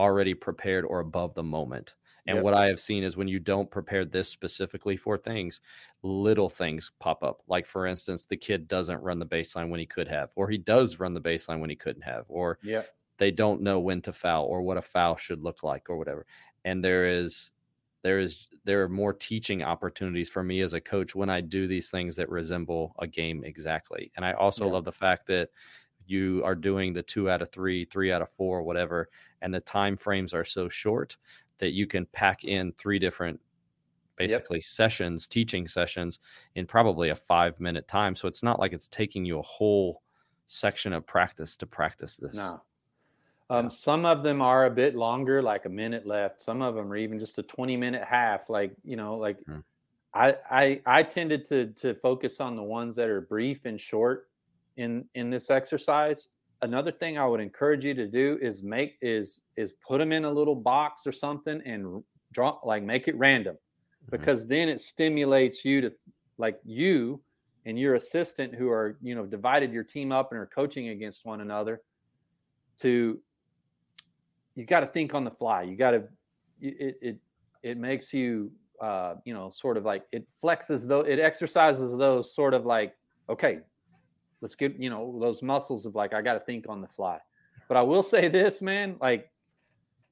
already 0.00 0.34
prepared 0.34 0.84
or 0.84 1.00
above 1.00 1.34
the 1.34 1.42
moment. 1.42 1.94
And 2.26 2.36
yep. 2.36 2.44
what 2.44 2.54
I 2.54 2.66
have 2.66 2.80
seen 2.80 3.02
is 3.02 3.16
when 3.16 3.28
you 3.28 3.38
don't 3.38 3.70
prepare 3.70 4.04
this 4.04 4.28
specifically 4.28 4.96
for 4.96 5.16
things, 5.16 5.60
little 6.02 6.50
things 6.50 6.92
pop 7.00 7.22
up. 7.22 7.42
Like 7.48 7.66
for 7.66 7.86
instance, 7.86 8.24
the 8.24 8.36
kid 8.36 8.68
doesn't 8.68 9.02
run 9.02 9.18
the 9.18 9.26
baseline 9.26 9.70
when 9.70 9.80
he 9.80 9.86
could 9.86 10.08
have, 10.08 10.30
or 10.36 10.48
he 10.48 10.58
does 10.58 11.00
run 11.00 11.14
the 11.14 11.20
baseline 11.20 11.60
when 11.60 11.70
he 11.70 11.76
couldn't 11.76 12.02
have, 12.02 12.24
or 12.28 12.58
yeah 12.62 12.82
they 13.20 13.30
don't 13.30 13.60
know 13.60 13.78
when 13.78 14.00
to 14.00 14.12
foul 14.12 14.46
or 14.46 14.62
what 14.62 14.78
a 14.78 14.82
foul 14.82 15.14
should 15.14 15.42
look 15.42 15.62
like 15.62 15.88
or 15.90 15.98
whatever. 15.98 16.26
And 16.64 16.82
there 16.82 17.06
is 17.06 17.50
there 18.02 18.18
is 18.18 18.48
there 18.64 18.82
are 18.82 18.88
more 18.88 19.12
teaching 19.12 19.62
opportunities 19.62 20.28
for 20.28 20.42
me 20.42 20.62
as 20.62 20.72
a 20.72 20.80
coach 20.80 21.14
when 21.14 21.28
I 21.28 21.42
do 21.42 21.68
these 21.68 21.90
things 21.90 22.16
that 22.16 22.30
resemble 22.30 22.94
a 22.98 23.06
game 23.06 23.44
exactly. 23.44 24.10
And 24.16 24.24
I 24.24 24.32
also 24.32 24.66
yeah. 24.66 24.72
love 24.72 24.84
the 24.84 24.92
fact 24.92 25.26
that 25.28 25.50
you 26.10 26.42
are 26.44 26.54
doing 26.54 26.92
the 26.92 27.02
two 27.02 27.30
out 27.30 27.42
of 27.42 27.50
three, 27.50 27.84
three 27.84 28.12
out 28.12 28.22
of 28.22 28.30
four, 28.30 28.62
whatever, 28.62 29.08
and 29.42 29.54
the 29.54 29.60
time 29.60 29.96
frames 29.96 30.34
are 30.34 30.44
so 30.44 30.68
short 30.68 31.16
that 31.58 31.72
you 31.72 31.86
can 31.86 32.06
pack 32.06 32.44
in 32.44 32.72
three 32.72 32.98
different 32.98 33.40
basically 34.16 34.58
yep. 34.58 34.64
sessions, 34.64 35.26
teaching 35.26 35.66
sessions 35.66 36.18
in 36.54 36.66
probably 36.66 37.10
a 37.10 37.16
five 37.16 37.58
minute 37.60 37.88
time. 37.88 38.14
So 38.14 38.28
it's 38.28 38.42
not 38.42 38.58
like 38.58 38.72
it's 38.72 38.88
taking 38.88 39.24
you 39.24 39.38
a 39.38 39.42
whole 39.42 40.02
section 40.46 40.92
of 40.92 41.06
practice 41.06 41.56
to 41.56 41.66
practice 41.66 42.16
this. 42.16 42.34
No, 42.34 42.60
um, 43.50 43.68
some 43.68 44.04
of 44.04 44.22
them 44.22 44.40
are 44.40 44.66
a 44.66 44.70
bit 44.70 44.94
longer, 44.94 45.42
like 45.42 45.64
a 45.64 45.68
minute 45.68 46.06
left. 46.06 46.40
Some 46.40 46.62
of 46.62 46.76
them 46.76 46.90
are 46.92 46.96
even 46.96 47.18
just 47.18 47.38
a 47.38 47.42
20 47.42 47.76
minute 47.76 48.04
half. 48.04 48.48
Like, 48.48 48.72
you 48.84 48.96
know, 48.96 49.16
like 49.16 49.38
mm. 49.44 49.62
I, 50.14 50.36
I, 50.50 50.80
I 50.86 51.02
tended 51.02 51.44
to, 51.46 51.66
to 51.80 51.94
focus 51.94 52.40
on 52.40 52.56
the 52.56 52.62
ones 52.62 52.94
that 52.96 53.08
are 53.08 53.20
brief 53.20 53.64
and 53.64 53.80
short 53.80 54.29
in, 54.76 55.04
in 55.14 55.30
this 55.30 55.50
exercise. 55.50 56.28
Another 56.62 56.90
thing 56.92 57.18
I 57.18 57.26
would 57.26 57.40
encourage 57.40 57.84
you 57.84 57.94
to 57.94 58.06
do 58.06 58.38
is 58.40 58.62
make 58.62 58.96
is, 59.00 59.42
is 59.56 59.72
put 59.86 59.98
them 59.98 60.12
in 60.12 60.24
a 60.24 60.30
little 60.30 60.54
box 60.54 61.06
or 61.06 61.12
something 61.12 61.62
and 61.64 62.02
draw, 62.32 62.58
like 62.64 62.82
make 62.82 63.08
it 63.08 63.16
random 63.16 63.54
mm-hmm. 63.54 64.10
because 64.10 64.46
then 64.46 64.68
it 64.68 64.80
stimulates 64.80 65.64
you 65.64 65.80
to 65.80 65.92
like 66.38 66.58
you 66.64 67.20
and 67.66 67.78
your 67.78 67.94
assistant 67.94 68.54
who 68.54 68.68
are, 68.68 68.98
you 69.02 69.14
know, 69.14 69.24
divided 69.26 69.72
your 69.72 69.84
team 69.84 70.12
up 70.12 70.32
and 70.32 70.40
are 70.40 70.46
coaching 70.46 70.88
against 70.88 71.24
one 71.24 71.40
another 71.40 71.80
to 72.80 73.20
you 74.54 74.64
got 74.66 74.80
to 74.80 74.86
think 74.86 75.14
on 75.14 75.24
the 75.24 75.30
fly. 75.30 75.62
You 75.62 75.76
got 75.76 75.92
to 75.92 76.04
it 76.60 76.98
it 77.00 77.18
it 77.62 77.78
makes 77.78 78.12
you 78.12 78.50
uh, 78.80 79.14
you 79.24 79.34
know 79.34 79.50
sort 79.50 79.76
of 79.76 79.84
like 79.84 80.04
it 80.12 80.26
flexes 80.42 80.86
though 80.86 81.00
it 81.00 81.18
exercises 81.18 81.96
those 81.96 82.34
sort 82.34 82.54
of 82.54 82.66
like 82.66 82.94
okay, 83.28 83.60
let's 84.40 84.54
get 84.54 84.76
you 84.78 84.90
know 84.90 85.18
those 85.20 85.42
muscles 85.42 85.86
of 85.86 85.94
like 85.94 86.14
I 86.14 86.22
got 86.22 86.34
to 86.34 86.40
think 86.40 86.66
on 86.68 86.80
the 86.80 86.88
fly. 86.88 87.18
But 87.68 87.76
I 87.76 87.82
will 87.82 88.02
say 88.02 88.28
this, 88.28 88.62
man, 88.62 88.96
like 89.00 89.30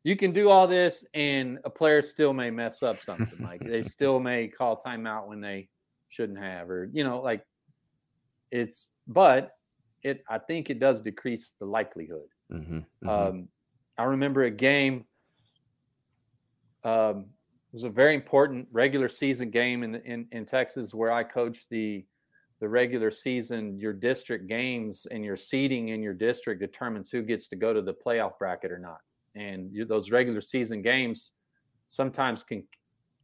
you 0.05 0.17
can 0.17 0.33
do 0.33 0.49
all 0.49 0.67
this 0.67 1.05
and 1.15 1.59
a 1.65 1.71
player 1.71 2.03
still 2.03 2.33
may 2.33 2.51
mess 2.51 2.83
up 2.83 3.03
something. 3.03 3.43
like 3.43 3.61
they 3.65 3.83
still 3.97 4.21
may 4.21 4.49
call 4.49 4.81
timeout 4.81 5.27
when 5.27 5.41
they 5.41 5.69
shouldn't 6.09 6.39
have, 6.39 6.71
or 6.71 6.89
you 6.93 7.05
know, 7.05 7.21
like 7.21 7.45
it's 8.51 8.93
but 9.07 9.53
it 10.03 10.23
I 10.29 10.39
think 10.39 10.71
it 10.71 10.79
does 10.79 11.01
decrease 11.01 11.55
the 11.59 11.67
likelihood. 11.67 12.29
Mm-hmm, 12.53 12.79
mm-hmm. 12.79 13.09
Um, 13.09 13.49
I 13.97 14.05
remember 14.05 14.45
a 14.45 14.51
game. 14.51 15.05
Um, 16.85 17.27
it 17.71 17.75
was 17.75 17.85
a 17.85 17.91
very 17.91 18.15
important 18.15 18.69
regular 18.73 19.09
season 19.09 19.51
game 19.51 19.83
in, 19.83 19.97
in 19.97 20.27
in 20.33 20.47
Texas 20.47 20.95
where 20.95 21.13
I 21.13 21.25
coached 21.25 21.67
the 21.71 22.05
the 22.61 22.69
regular 22.69 23.11
season. 23.11 23.79
Your 23.79 23.93
district 23.93 24.49
games 24.49 25.07
and 25.11 25.25
your 25.25 25.37
seeding 25.37 25.89
in 25.89 26.03
your 26.03 26.15
district 26.15 26.61
determines 26.61 27.11
who 27.11 27.23
gets 27.23 27.49
to 27.49 27.57
go 27.57 27.73
to 27.73 27.83
the 27.83 27.95
playoff 27.95 28.39
bracket 28.39 28.73
or 28.73 28.79
not. 28.79 29.01
And 29.35 29.73
you, 29.73 29.85
those 29.85 30.11
regular 30.11 30.41
season 30.41 30.83
games 30.83 31.33
sometimes 31.87 32.43
can 32.43 32.65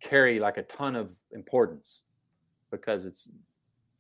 carry 0.01 0.39
like 0.39 0.57
a 0.57 0.63
ton 0.63 0.97
of 0.97 1.11
importance 1.33 2.03
because 2.71 3.05
it's 3.05 3.29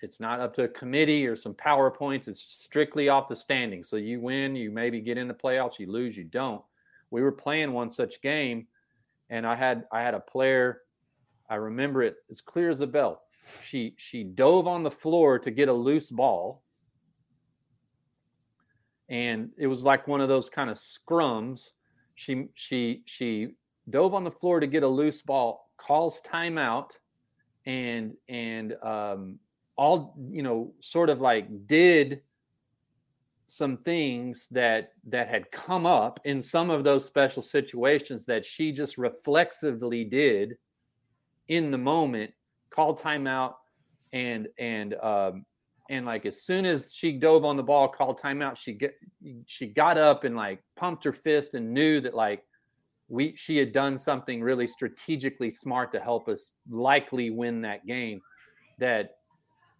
it's 0.00 0.20
not 0.20 0.38
up 0.38 0.54
to 0.54 0.64
a 0.64 0.68
committee 0.68 1.26
or 1.26 1.34
some 1.34 1.54
powerpoints. 1.54 2.28
It's 2.28 2.40
strictly 2.40 3.08
off 3.08 3.26
the 3.26 3.36
standings. 3.36 3.88
So 3.88 3.96
you 3.96 4.20
win, 4.20 4.54
you 4.54 4.70
maybe 4.70 5.00
get 5.00 5.16
in 5.16 5.28
the 5.28 5.34
playoffs. 5.34 5.78
You 5.78 5.90
lose, 5.90 6.14
you 6.14 6.24
don't. 6.24 6.62
We 7.10 7.22
were 7.22 7.32
playing 7.32 7.72
one 7.72 7.88
such 7.88 8.20
game, 8.20 8.66
and 9.30 9.46
I 9.46 9.54
had 9.54 9.84
I 9.92 10.02
had 10.02 10.14
a 10.14 10.20
player. 10.20 10.82
I 11.48 11.56
remember 11.56 12.02
it 12.02 12.16
as 12.30 12.40
clear 12.40 12.70
as 12.70 12.80
a 12.80 12.86
bell. 12.86 13.23
She 13.64 13.94
she 13.96 14.24
dove 14.24 14.66
on 14.66 14.82
the 14.82 14.90
floor 14.90 15.38
to 15.38 15.50
get 15.50 15.68
a 15.68 15.72
loose 15.72 16.10
ball, 16.10 16.62
and 19.08 19.50
it 19.58 19.66
was 19.66 19.84
like 19.84 20.08
one 20.08 20.20
of 20.20 20.28
those 20.28 20.48
kind 20.48 20.70
of 20.70 20.76
scrums. 20.76 21.70
She 22.14 22.48
she 22.54 23.02
she 23.06 23.54
dove 23.90 24.14
on 24.14 24.24
the 24.24 24.30
floor 24.30 24.60
to 24.60 24.66
get 24.66 24.82
a 24.82 24.88
loose 24.88 25.22
ball, 25.22 25.70
calls 25.76 26.20
timeout, 26.22 26.90
and 27.66 28.14
and 28.28 28.74
um, 28.82 29.38
all 29.76 30.14
you 30.30 30.42
know, 30.42 30.72
sort 30.80 31.10
of 31.10 31.20
like 31.20 31.66
did 31.66 32.22
some 33.46 33.76
things 33.76 34.48
that 34.50 34.92
that 35.06 35.28
had 35.28 35.50
come 35.50 35.86
up 35.86 36.20
in 36.24 36.40
some 36.40 36.70
of 36.70 36.84
those 36.84 37.04
special 37.04 37.42
situations 37.42 38.24
that 38.24 38.44
she 38.44 38.72
just 38.72 38.98
reflexively 38.98 40.04
did 40.04 40.56
in 41.48 41.70
the 41.70 41.78
moment, 41.78 42.32
called 42.74 43.00
timeout, 43.00 43.54
and 44.12 44.48
and 44.58 44.94
um, 44.94 45.44
and 45.90 46.06
like 46.06 46.26
as 46.26 46.42
soon 46.42 46.64
as 46.64 46.92
she 46.92 47.12
dove 47.12 47.44
on 47.44 47.56
the 47.56 47.62
ball, 47.62 47.88
called 47.88 48.20
timeout, 48.20 48.56
she 48.56 48.72
get 48.72 48.94
she 49.46 49.66
got 49.66 49.98
up 49.98 50.24
and 50.24 50.36
like 50.36 50.60
pumped 50.76 51.04
her 51.04 51.12
fist 51.12 51.54
and 51.54 51.72
knew 51.72 52.00
that 52.00 52.14
like 52.14 52.42
we 53.08 53.34
she 53.36 53.56
had 53.56 53.72
done 53.72 53.98
something 53.98 54.42
really 54.42 54.66
strategically 54.66 55.50
smart 55.50 55.92
to 55.92 56.00
help 56.00 56.28
us 56.28 56.52
likely 56.68 57.30
win 57.30 57.60
that 57.62 57.86
game. 57.86 58.20
That 58.78 59.16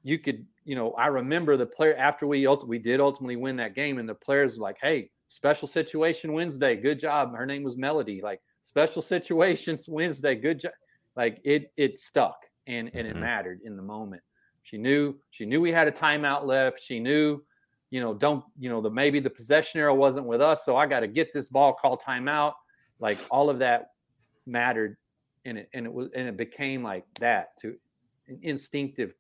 you 0.03 0.19
could, 0.19 0.47
you 0.65 0.77
know, 0.77 0.93
I 0.93 1.07
remember 1.07 1.57
the 1.57 1.67
player 1.67 1.97
after 1.97 2.27
we 2.27 2.47
we 2.67 2.79
did 2.79 3.01
ultimately 3.01 3.37
win 3.37 3.57
that 3.57 3.75
game, 3.75 3.99
and 3.99 4.09
the 4.09 4.15
players 4.15 4.57
were 4.57 4.63
like, 4.63 4.77
"Hey, 4.81 5.11
special 5.29 5.67
situation 5.67 6.33
Wednesday, 6.33 6.77
good 6.77 7.01
job." 7.01 7.35
Her 7.35 7.47
name 7.47 7.63
was 7.63 7.77
Melody. 7.77 8.21
Like 8.23 8.41
special 8.63 9.01
situations 9.01 9.89
Wednesday, 9.89 10.35
good 10.35 10.61
job. 10.61 10.73
Like 11.17 11.41
it 11.45 11.73
it 11.77 11.99
stuck 11.99 12.37
and 12.66 12.90
and 12.94 13.07
it 13.07 13.12
mm-hmm. 13.12 13.20
mattered 13.20 13.61
in 13.64 13.77
the 13.77 13.83
moment. 13.83 14.22
She 14.62 14.79
knew 14.79 15.14
she 15.31 15.44
knew 15.44 15.61
we 15.61 15.72
had 15.72 15.88
a 15.88 15.92
timeout 15.92 16.44
left. 16.44 16.83
She 16.83 16.98
knew, 16.98 17.42
you 17.90 18.00
know, 18.00 18.14
don't 18.14 18.44
you 18.59 18.68
know 18.70 18.81
the 18.81 18.90
maybe 18.90 19.20
the 19.20 19.31
possession 19.31 19.81
arrow 19.81 19.94
wasn't 19.94 20.27
with 20.27 20.40
us, 20.40 20.64
so 20.64 20.77
I 20.77 20.87
got 20.87 21.00
to 21.00 21.07
get 21.07 21.33
this 21.33 21.48
ball 21.48 21.74
call 21.74 21.98
timeout. 21.98 22.55
Like 22.98 23.18
all 23.31 23.50
of 23.50 23.59
that 23.59 23.90
mattered, 24.46 24.96
and 25.44 25.59
it 25.59 25.68
and 25.74 25.87
it 25.87 25.92
was 25.92 26.09
and 26.14 26.29
it 26.29 26.37
became 26.37 26.83
like 26.83 27.05
that 27.20 27.57
to 27.61 27.77
an 28.29 28.38
instinctive 28.42 29.14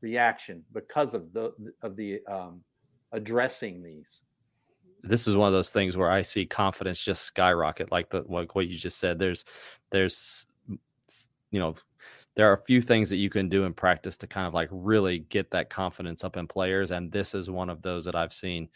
reaction 0.00 0.62
because 0.72 1.14
of 1.14 1.32
the 1.32 1.52
of 1.82 1.96
the 1.96 2.20
um, 2.30 2.62
addressing 3.12 3.82
these. 3.82 4.20
This 5.02 5.26
is 5.26 5.36
one 5.36 5.48
of 5.48 5.52
those 5.52 5.70
things 5.70 5.96
where 5.96 6.10
I 6.10 6.22
see 6.22 6.46
confidence 6.46 7.00
just 7.00 7.22
skyrocket, 7.22 7.90
like 7.90 8.10
the 8.10 8.24
like 8.28 8.54
what 8.54 8.68
you 8.68 8.78
just 8.78 8.98
said. 8.98 9.18
There's 9.18 9.44
there's 9.90 10.46
you 10.68 11.60
know 11.60 11.74
there 12.36 12.50
are 12.50 12.54
a 12.54 12.64
few 12.64 12.80
things 12.80 13.08
that 13.10 13.16
you 13.16 13.30
can 13.30 13.48
do 13.48 13.64
in 13.64 13.72
practice 13.72 14.16
to 14.18 14.26
kind 14.26 14.46
of 14.46 14.54
like 14.54 14.68
really 14.70 15.20
get 15.20 15.50
that 15.50 15.70
confidence 15.70 16.24
up 16.24 16.36
in 16.36 16.46
players 16.46 16.90
and 16.90 17.10
this 17.12 17.34
is 17.34 17.50
one 17.50 17.70
of 17.70 17.82
those 17.82 18.04
that 18.04 18.14
i've 18.14 18.32
seen 18.32 18.68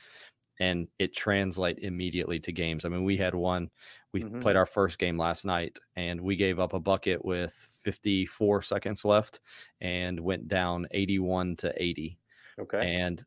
and 0.60 0.88
it 0.98 1.14
translate 1.14 1.78
immediately 1.80 2.38
to 2.38 2.52
games 2.52 2.84
i 2.84 2.88
mean 2.88 3.04
we 3.04 3.16
had 3.16 3.34
one 3.34 3.70
we 4.12 4.22
mm-hmm. 4.22 4.40
played 4.40 4.56
our 4.56 4.66
first 4.66 4.98
game 4.98 5.18
last 5.18 5.44
night 5.44 5.78
and 5.96 6.20
we 6.20 6.34
gave 6.34 6.58
up 6.58 6.72
a 6.72 6.80
bucket 6.80 7.24
with 7.24 7.52
54 7.84 8.62
seconds 8.62 9.04
left 9.04 9.40
and 9.80 10.18
went 10.18 10.48
down 10.48 10.86
81 10.90 11.56
to 11.56 11.82
80 11.82 12.18
okay 12.60 12.96
and 12.96 13.24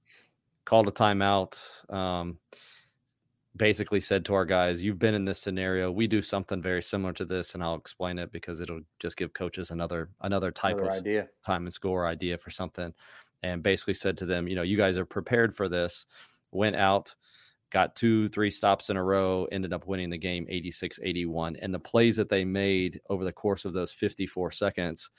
called 0.65 0.88
a 0.88 0.91
timeout 0.91 1.58
um, 1.94 2.38
basically 3.56 4.00
said 4.00 4.26
to 4.26 4.34
our 4.34 4.46
guys, 4.46 4.82
"You've 4.82 5.00
been 5.00 5.14
in 5.14 5.26
this 5.26 5.40
scenario. 5.40 5.92
We 5.92 6.08
do 6.08 6.22
something 6.22 6.62
very 6.62 6.82
similar 6.82 7.14
to 7.14 7.26
this, 7.26 7.54
and 7.54 7.64
I'll 7.64 7.76
explain 7.76 8.18
it 8.18 8.32
because 8.32 8.62
it'll 8.62 8.82
just 9.00 9.18
give 9.18 9.34
coaches 9.34 9.72
another 9.72 10.10
another 10.22 10.52
type 10.52 10.78
another 10.78 10.90
of 10.90 10.98
idea, 10.98 11.30
time 11.46 11.66
and 11.66 11.74
score 11.74 12.06
idea 12.08 12.38
for 12.38 12.50
something." 12.50 12.94
And 13.44 13.64
basically 13.64 13.96
said 13.96 14.18
to 14.18 14.26
them, 14.26 14.48
"You 14.48 14.56
know, 14.56 14.62
you 14.62 14.78
guys 14.78 14.98
are 14.98 15.06
prepared 15.06 15.56
for 15.56 15.68
this." 15.68 16.06
Went 16.52 16.76
out, 16.76 17.16
got 17.72 17.96
two, 17.96 18.28
three 18.30 18.52
stops 18.52 18.90
in 18.90 18.98
a 18.98 19.04
row, 19.04 19.46
ended 19.52 19.74
up 19.74 19.88
winning 19.88 20.10
the 20.10 20.18
game 20.18 20.46
86 20.50 21.00
81. 21.02 21.56
And 21.58 21.74
the 21.74 21.80
plays 21.80 22.18
that 22.18 22.30
they 22.30 22.46
made 22.46 23.02
over 23.10 23.24
the 23.24 23.32
course 23.32 23.66
of 23.66 23.74
those 23.74 23.92
54 23.92 24.52
seconds 24.52 25.10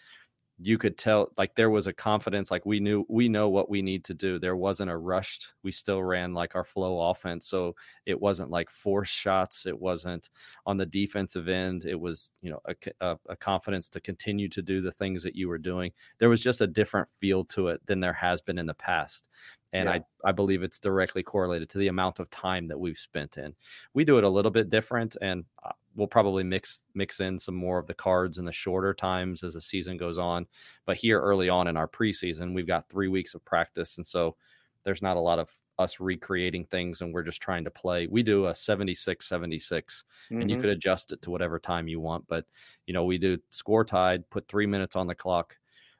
you 0.64 0.78
could 0.78 0.96
tell 0.96 1.28
like 1.36 1.54
there 1.54 1.70
was 1.70 1.86
a 1.86 1.92
confidence 1.92 2.50
like 2.50 2.64
we 2.64 2.78
knew 2.78 3.04
we 3.08 3.28
know 3.28 3.48
what 3.48 3.68
we 3.68 3.82
need 3.82 4.04
to 4.04 4.14
do. 4.14 4.38
There 4.38 4.56
wasn't 4.56 4.90
a 4.90 4.96
rushed 4.96 5.48
we 5.62 5.72
still 5.72 6.02
ran 6.02 6.34
like 6.34 6.54
our 6.54 6.64
flow 6.64 7.10
offense 7.10 7.46
so 7.46 7.74
it 8.06 8.20
wasn't 8.20 8.50
like 8.50 8.70
forced 8.70 9.14
shots 9.14 9.66
it 9.66 9.78
wasn't 9.78 10.30
on 10.66 10.76
the 10.76 10.86
defensive 10.86 11.48
end 11.48 11.84
it 11.84 11.98
was 11.98 12.30
you 12.42 12.50
know 12.50 12.60
a, 12.66 12.74
a, 13.00 13.18
a, 13.30 13.36
confidence 13.36 13.88
to 13.88 14.00
continue 14.00 14.48
to 14.48 14.62
do 14.62 14.80
the 14.80 14.90
things 14.92 15.22
that 15.22 15.34
you 15.34 15.48
were 15.48 15.58
doing. 15.58 15.90
There 16.18 16.28
was 16.28 16.42
just 16.42 16.60
a 16.60 16.66
different 16.66 17.08
feel 17.20 17.44
to 17.46 17.68
it 17.68 17.84
than 17.86 18.00
there 18.00 18.12
has 18.12 18.40
been 18.40 18.58
in 18.58 18.66
the 18.66 18.74
past 18.74 19.28
and 19.72 19.88
yeah. 19.88 20.00
I, 20.24 20.28
I 20.28 20.32
believe 20.32 20.62
it's 20.62 20.78
directly 20.78 21.22
correlated 21.22 21.68
to 21.70 21.78
the 21.78 21.88
amount 21.88 22.20
of 22.20 22.30
time 22.30 22.68
that 22.68 22.78
we've 22.78 22.98
spent 22.98 23.38
in. 23.38 23.54
We 23.94 24.04
do 24.04 24.18
it 24.18 24.24
a 24.24 24.28
little 24.28 24.50
bit 24.50 24.70
different 24.70 25.16
and 25.20 25.44
uh, 25.64 25.72
we'll 25.94 26.06
probably 26.06 26.42
mix 26.42 26.84
mix 26.94 27.20
in 27.20 27.38
some 27.38 27.54
more 27.54 27.78
of 27.78 27.86
the 27.86 27.94
cards 27.94 28.38
in 28.38 28.44
the 28.44 28.52
shorter 28.52 28.94
times 28.94 29.42
as 29.42 29.54
the 29.54 29.60
season 29.60 29.96
goes 29.96 30.18
on. 30.18 30.46
But 30.86 30.96
here 30.96 31.20
early 31.20 31.48
on 31.48 31.68
in 31.68 31.76
our 31.76 31.88
preseason, 31.88 32.54
we've 32.54 32.66
got 32.66 32.88
three 32.88 33.08
weeks 33.08 33.34
of 33.34 33.44
practice, 33.44 33.96
and 33.96 34.06
so 34.06 34.36
there's 34.84 35.02
not 35.02 35.16
a 35.16 35.20
lot 35.20 35.38
of 35.38 35.50
us 35.78 36.00
recreating 36.00 36.64
things 36.64 37.00
and 37.00 37.12
we're 37.12 37.22
just 37.22 37.40
trying 37.40 37.64
to 37.64 37.70
play. 37.70 38.06
We 38.06 38.22
do 38.22 38.46
a 38.46 38.54
76 38.54 39.26
76 39.26 40.04
mm-hmm. 40.30 40.40
and 40.40 40.50
you 40.50 40.56
mm-hmm. 40.56 40.62
could 40.62 40.70
adjust 40.70 41.12
it 41.12 41.22
to 41.22 41.30
whatever 41.30 41.58
time 41.58 41.88
you 41.88 42.00
want, 42.00 42.26
but 42.28 42.44
you 42.86 42.94
know, 42.94 43.04
we 43.04 43.18
do 43.18 43.38
score 43.50 43.84
tied, 43.84 44.28
put 44.30 44.48
3 44.48 44.66
minutes 44.66 44.96
on 44.96 45.06
the 45.06 45.14
clock. 45.14 45.56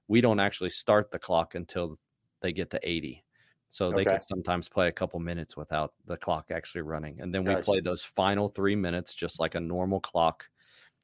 We 0.09 0.21
don't 0.21 0.41
actually 0.41 0.71
start 0.71 1.11
the 1.11 1.19
clock 1.19 1.55
until 1.55 1.99
they 2.41 2.53
get 2.53 2.71
to 2.71 2.81
80. 2.83 3.25
So 3.73 3.87
okay. 3.87 3.97
they 3.97 4.05
could 4.05 4.23
sometimes 4.23 4.69
play 4.69 4.89
a 4.89 4.93
couple 4.93 5.19
minutes 5.19 5.57
without 5.57 5.95
the 6.07 6.19
clock 6.19 6.51
actually 6.51 6.83
running. 6.83 7.23
And 7.23 7.35
then 7.35 7.43
we 7.43 7.57
play 7.57 7.81
those 7.81 8.05
final 8.05 8.51
three 8.51 8.77
minutes 8.77 9.15
just 9.15 9.41
like 9.41 9.55
a 9.55 9.61
normal 9.61 9.99
clock. 9.99 10.45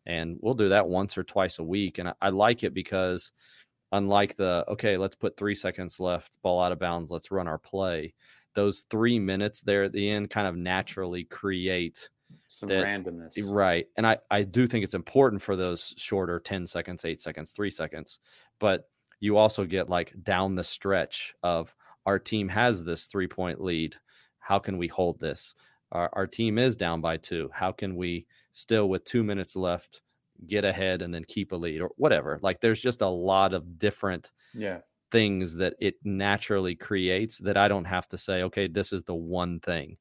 And 0.04 0.36
we'll 0.42 0.52
do 0.52 0.68
that 0.68 0.86
once 0.86 1.16
or 1.16 1.24
twice 1.24 1.58
a 1.60 1.64
week. 1.64 1.96
And 1.96 2.10
I, 2.10 2.14
I 2.20 2.28
like 2.28 2.64
it 2.64 2.74
because 2.74 3.32
unlike 3.90 4.36
the 4.36 4.66
okay, 4.68 4.98
let's 4.98 5.16
put 5.16 5.38
three 5.38 5.54
seconds 5.54 5.98
left, 5.98 6.36
ball 6.42 6.60
out 6.60 6.72
of 6.72 6.78
bounds, 6.78 7.10
let's 7.10 7.30
run 7.30 7.48
our 7.48 7.56
play. 7.56 8.12
Those 8.54 8.84
three 8.90 9.18
minutes 9.18 9.62
there 9.62 9.84
at 9.84 9.92
the 9.92 10.10
end 10.10 10.28
kind 10.28 10.46
of 10.46 10.54
naturally 10.54 11.24
create 11.24 12.10
some 12.48 12.68
that, 12.68 12.84
randomness. 12.84 13.50
Right. 13.50 13.86
And 13.96 14.06
I, 14.06 14.18
I 14.30 14.42
do 14.42 14.66
think 14.66 14.84
it's 14.84 14.92
important 14.92 15.40
for 15.40 15.56
those 15.56 15.94
shorter 15.96 16.38
10 16.38 16.66
seconds, 16.66 17.06
eight 17.06 17.22
seconds, 17.22 17.52
three 17.52 17.70
seconds. 17.70 18.18
But 18.60 18.90
you 19.20 19.38
also 19.38 19.64
get 19.64 19.88
like 19.88 20.12
down 20.22 20.54
the 20.54 20.64
stretch 20.64 21.34
of 21.42 21.74
our 22.08 22.18
team 22.18 22.48
has 22.48 22.86
this 22.86 23.04
three 23.04 23.26
point 23.26 23.60
lead. 23.62 23.94
How 24.38 24.58
can 24.58 24.78
we 24.78 24.88
hold 24.88 25.20
this? 25.20 25.54
Our, 25.92 26.08
our 26.14 26.26
team 26.26 26.58
is 26.58 26.74
down 26.74 27.02
by 27.02 27.18
two. 27.18 27.50
How 27.52 27.70
can 27.70 27.96
we 27.96 28.26
still, 28.50 28.88
with 28.88 29.04
two 29.04 29.22
minutes 29.22 29.54
left, 29.56 30.00
get 30.46 30.64
ahead 30.64 31.02
and 31.02 31.12
then 31.12 31.24
keep 31.24 31.52
a 31.52 31.56
lead 31.56 31.82
or 31.82 31.90
whatever? 31.96 32.38
Like 32.40 32.62
there's 32.62 32.80
just 32.80 33.02
a 33.02 33.06
lot 33.06 33.52
of 33.52 33.78
different 33.78 34.30
yeah 34.54 34.80
things 35.10 35.54
that 35.56 35.74
it 35.80 35.96
naturally 36.02 36.74
creates 36.74 37.36
that 37.38 37.58
I 37.58 37.68
don't 37.68 37.84
have 37.84 38.08
to 38.08 38.18
say, 38.18 38.42
okay, 38.44 38.68
this 38.68 38.90
is 38.90 39.04
the 39.04 39.14
one 39.14 39.60
thing. 39.60 39.98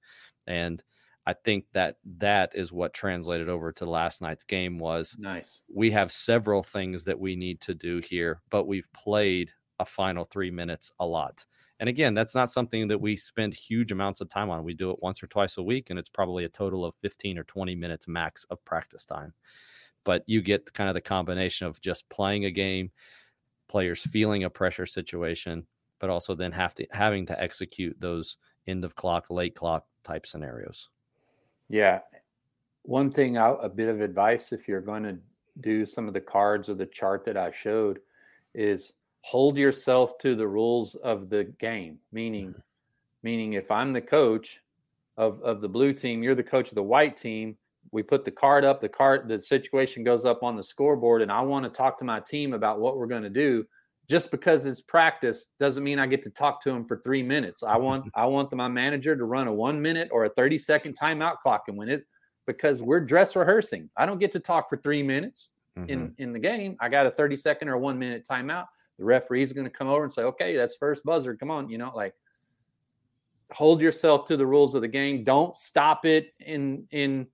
And 0.48 0.82
I 1.26 1.34
think 1.34 1.66
that 1.74 1.98
that 2.20 2.52
is 2.56 2.72
what 2.72 2.94
translated 2.94 3.50
over 3.50 3.74
to 3.74 3.86
last 3.86 4.22
night's 4.22 4.46
game 4.46 4.80
was 4.80 5.14
nice. 5.20 5.62
We 5.74 5.92
have 5.92 6.12
several 6.14 6.64
things 6.64 7.04
that 7.04 7.20
we 7.20 7.36
need 7.36 7.60
to 7.62 7.76
do 7.76 8.00
here, 8.00 8.42
but 8.50 8.66
we've 8.66 8.92
played 8.94 9.52
a 9.80 9.86
final 9.86 10.24
3 10.24 10.52
minutes 10.52 10.90
a 11.00 11.06
lot. 11.06 11.46
And 11.80 11.88
again, 11.88 12.14
that's 12.14 12.34
not 12.34 12.50
something 12.50 12.88
that 12.88 13.00
we 13.00 13.16
spend 13.16 13.54
huge 13.54 13.92
amounts 13.92 14.20
of 14.22 14.30
time 14.30 14.50
on. 14.50 14.64
We 14.64 14.74
do 14.74 14.92
it 14.92 15.02
once 15.02 15.22
or 15.22 15.28
twice 15.28 15.58
a 15.58 15.64
week, 15.64 15.90
and 15.90 16.00
it's 16.00 16.10
probably 16.10 16.46
a 16.46 16.50
total 16.50 16.84
of 16.84 16.96
15 16.96 17.38
or 17.38 17.44
20 17.44 17.76
minutes 17.76 18.08
max 18.08 18.46
of 18.46 18.64
practice 18.66 19.06
time. 19.06 19.34
But 20.04 20.24
you 20.26 20.42
get 20.42 20.74
kind 20.74 20.90
of 20.90 20.96
the 20.96 21.02
combination 21.02 21.68
of 21.68 21.80
just 21.82 22.10
playing 22.10 22.46
a 22.46 22.52
game, 22.52 22.92
players 23.68 24.02
feeling 24.02 24.44
a 24.44 24.50
pressure 24.50 24.86
situation, 24.86 25.68
but 26.00 26.10
also 26.10 26.34
then 26.34 26.52
have 26.52 26.74
to 26.76 26.88
having 26.92 27.26
to 27.28 27.40
execute 27.40 28.00
those 28.00 28.38
end 28.68 28.84
of 28.84 28.96
clock, 28.96 29.30
late 29.30 29.56
clock 29.56 29.86
type 30.04 30.26
scenarios. 30.26 30.90
Yeah. 31.70 32.00
One 32.84 33.12
thing, 33.12 33.38
out 33.38 33.60
a 33.62 33.70
bit 33.70 33.90
of 33.90 34.02
advice 34.02 34.52
if 34.52 34.68
you're 34.68 34.82
going 34.82 35.04
to 35.04 35.18
do 35.62 35.86
some 35.86 36.08
of 36.08 36.14
the 36.14 36.22
cards 36.22 36.70
or 36.70 36.76
the 36.76 36.86
chart 36.86 37.26
that 37.26 37.38
I 37.38 37.52
showed 37.52 38.00
is 38.54 38.94
hold 39.28 39.58
yourself 39.58 40.18
to 40.18 40.36
the 40.36 40.48
rules 40.48 40.96
of 40.96 41.30
the 41.30 41.44
game. 41.60 42.00
Meaning 42.14 42.50
mm-hmm. 42.50 42.60
meaning 43.24 43.54
if 43.54 43.70
i'm 43.72 43.92
the 43.92 44.02
coach 44.02 44.62
of 45.18 45.42
of 45.42 45.60
the 45.60 45.68
blue 45.68 45.92
team 45.92 46.24
you're 46.24 46.42
the 46.44 46.52
coach 46.56 46.70
of 46.70 46.76
the 46.76 46.84
white 46.84 47.18
team 47.18 47.58
we 47.92 48.04
put 48.04 48.24
the 48.24 48.32
card 48.32 48.64
up 48.64 48.80
the 48.80 48.88
card 48.88 49.28
the 49.28 49.42
situation 49.42 50.04
goes 50.04 50.24
up 50.24 50.44
on 50.44 50.56
the 50.56 50.64
scoreboard 50.64 51.22
and 51.22 51.32
i 51.32 51.42
want 51.42 51.66
to 51.66 51.70
talk 51.70 51.98
to 52.00 52.06
my 52.06 52.22
team 52.22 52.54
about 52.54 52.80
what 52.80 52.98
we're 52.98 53.14
going 53.16 53.24
to 53.24 53.30
do. 53.48 53.66
Just 54.10 54.32
because 54.32 54.66
it's 54.66 54.80
practice 54.80 55.48
doesn't 55.60 55.84
mean 55.84 56.00
i 56.00 56.08
get 56.08 56.24
to 56.24 56.30
talk 56.30 56.64
to 56.64 56.72
them 56.72 56.86
for 56.86 57.02
three 57.04 57.24
minutes. 57.24 57.64
I 57.64 57.76
want 57.76 58.06
i 58.16 58.26
want 58.26 58.54
my 58.54 58.70
manager 58.70 59.14
to 59.14 59.26
run 59.26 59.50
a 59.50 59.54
one 59.54 59.82
minute 59.82 60.08
or 60.14 60.24
a 60.24 60.30
30 60.30 60.58
second 60.58 60.98
timeout 60.98 61.40
clock 61.44 61.64
and 61.68 61.76
when 61.76 61.90
it 61.90 62.08
because 62.46 62.82
we're 62.82 63.02
dress 63.02 63.36
rehearsing. 63.36 63.90
I 63.98 64.06
don't 64.06 64.20
get 64.20 64.32
to 64.32 64.40
talk 64.40 64.70
for 64.70 64.78
three 64.78 65.04
minutes 65.04 65.52
mm-hmm. 65.78 65.90
in 65.90 66.16
in 66.18 66.32
the 66.32 66.40
game. 66.40 66.78
I 66.80 66.88
got 66.88 67.06
a 67.06 67.12
30 67.12 67.36
second 67.36 67.68
or 67.68 67.78
one 67.78 68.00
minute 68.00 68.26
timeout 68.26 68.68
the 68.98 69.06
referee's 69.06 69.54
going 69.54 69.66
to 69.66 69.72
come 69.72 69.88
over 69.88 70.04
and 70.04 70.12
say, 70.12 70.24
okay, 70.24 70.56
that's 70.56 70.76
first 70.76 71.04
buzzer. 71.04 71.36
Come 71.36 71.52
on. 71.52 71.70
You 71.70 71.78
know, 71.78 71.92
like 71.96 72.16
hold 73.52 73.82
yourself 73.82 74.26
to 74.28 74.38
the 74.38 74.46
rules 74.46 74.76
of 74.76 74.82
the 74.82 74.88
game. 74.88 75.24
Don't 75.24 75.56
stop 75.58 76.06
it 76.06 76.34
in 76.40 76.88
in 76.92 77.28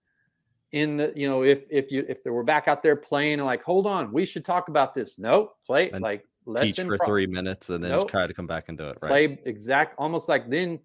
in 0.73 0.97
the 0.97 1.13
you 1.15 1.27
know 1.27 1.43
if 1.43 1.65
if 1.69 1.91
you 1.91 2.03
if 2.09 2.23
they 2.23 2.31
were 2.31 2.43
back 2.43 2.67
out 2.67 2.83
there 2.83 2.95
playing 2.95 3.33
and 3.33 3.45
like 3.45 3.63
hold 3.63 3.85
on 3.85 4.11
we 4.11 4.25
should 4.25 4.43
talk 4.43 4.67
about 4.69 4.93
this 4.93 5.19
no 5.19 5.51
play 5.65 5.89
and 5.91 6.01
like 6.01 6.25
teach 6.59 6.79
for 6.79 6.97
pro- 6.97 7.07
three 7.07 7.27
minutes 7.27 7.69
and 7.69 7.83
then 7.83 7.91
nope. 7.91 8.09
try 8.09 8.25
to 8.25 8.33
come 8.33 8.47
back 8.47 8.69
and 8.69 8.77
do 8.77 8.89
it 8.89 8.97
right 8.99 9.09
play 9.09 9.39
exact 9.45 9.93
almost 9.99 10.27
like 10.27 10.49
then 10.49 10.79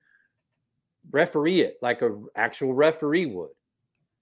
referee 1.10 1.62
it 1.62 1.78
like 1.80 2.02
a 2.02 2.20
actual 2.36 2.74
referee 2.74 3.24
would 3.26 3.48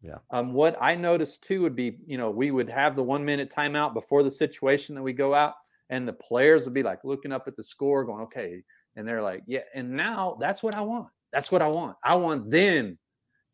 yeah 0.03 0.19
um 0.31 0.53
what 0.53 0.81
i 0.81 0.95
noticed 0.95 1.43
too 1.43 1.63
would 1.63 1.75
be 1.75 1.99
you 2.07 2.17
know 2.17 2.31
we 2.31 2.53
would 2.53 2.71
have 2.71 2.95
the 2.95 3.03
one 3.03 3.25
minute 3.25 3.51
timeout 3.51 3.93
before 3.93 4.23
the 4.23 4.31
situation 4.31 4.95
that 4.95 5.03
we 5.03 5.13
go 5.13 5.35
out 5.35 5.55
and 5.91 6.07
the 6.07 6.13
players 6.13 6.65
would 6.65 6.75
be 6.75 6.83
like 6.83 7.05
looking 7.05 7.33
up 7.33 7.47
at 7.47 7.57
the 7.57 7.65
score 7.65 8.05
going 8.05 8.23
okay 8.23 8.63
and 8.97 9.07
they're 9.07 9.23
like 9.23 9.43
yeah 9.47 9.61
and 9.75 9.91
now 9.91 10.37
that's 10.41 10.63
what 10.63 10.75
i 10.75 10.81
want 10.81 11.09
that's 11.33 11.51
what 11.53 11.63
i 11.63 11.69
want 11.69 11.97
i 12.03 12.15
want 12.15 12.51
them 12.51 12.99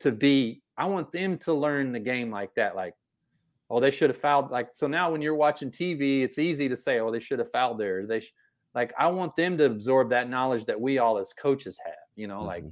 to 0.00 0.12
be 0.12 0.62
I 0.76 0.86
want 0.86 1.12
them 1.12 1.38
to 1.38 1.52
learn 1.54 1.92
the 1.92 2.00
game 2.00 2.30
like 2.30 2.54
that. 2.54 2.74
Like, 2.74 2.94
oh, 3.70 3.80
they 3.80 3.90
should 3.90 4.10
have 4.10 4.18
fouled. 4.18 4.50
Like, 4.50 4.70
so 4.74 4.86
now 4.86 5.10
when 5.10 5.22
you're 5.22 5.34
watching 5.34 5.70
TV, 5.70 6.22
it's 6.22 6.38
easy 6.38 6.68
to 6.68 6.76
say, 6.76 7.00
oh, 7.00 7.10
they 7.10 7.20
should 7.20 7.38
have 7.38 7.50
fouled 7.52 7.78
there. 7.78 8.06
They, 8.06 8.20
sh-. 8.20 8.32
like, 8.74 8.92
I 8.98 9.08
want 9.08 9.36
them 9.36 9.58
to 9.58 9.66
absorb 9.66 10.10
that 10.10 10.28
knowledge 10.28 10.64
that 10.66 10.80
we 10.80 10.98
all 10.98 11.18
as 11.18 11.32
coaches 11.32 11.78
have. 11.84 11.94
You 12.16 12.26
know, 12.26 12.38
mm-hmm. 12.38 12.46
like, 12.46 12.64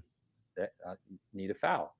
that 0.56 0.70
I 0.86 0.94
need 1.34 1.50
a 1.50 1.54
foul. 1.54 1.94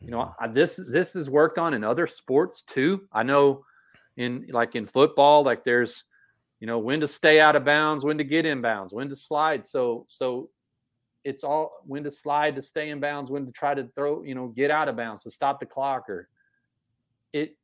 You 0.00 0.10
know, 0.10 0.18
mm-hmm. 0.18 0.44
I, 0.44 0.48
this 0.48 0.76
this 0.76 1.16
is 1.16 1.30
worked 1.30 1.58
on 1.58 1.72
in 1.72 1.82
other 1.82 2.06
sports 2.06 2.62
too. 2.62 3.08
I 3.12 3.22
know 3.22 3.62
in 4.16 4.46
like 4.50 4.76
in 4.76 4.86
football, 4.86 5.42
like 5.42 5.64
there's, 5.64 6.04
you 6.60 6.66
know, 6.66 6.78
when 6.78 7.00
to 7.00 7.08
stay 7.08 7.40
out 7.40 7.56
of 7.56 7.64
bounds, 7.64 8.04
when 8.04 8.18
to 8.18 8.24
get 8.24 8.46
in 8.46 8.60
bounds, 8.60 8.92
when 8.92 9.08
to 9.08 9.16
slide. 9.16 9.66
So 9.66 10.06
so 10.08 10.50
it's 11.24 11.44
all 11.44 11.82
when 11.86 12.04
to 12.04 12.10
slide 12.10 12.56
to 12.56 12.62
stay 12.62 12.90
in 12.90 13.00
bounds, 13.00 13.30
when 13.30 13.46
to 13.46 13.52
try 13.52 13.74
to 13.74 13.88
throw, 13.94 14.22
you 14.22 14.34
know, 14.34 14.48
get 14.48 14.70
out 14.70 14.88
of 14.88 14.96
bounds 14.96 15.22
to 15.24 15.30
stop 15.30 15.60
the 15.60 15.66
clock 15.66 16.08
or 16.08 16.28
it 17.32 17.56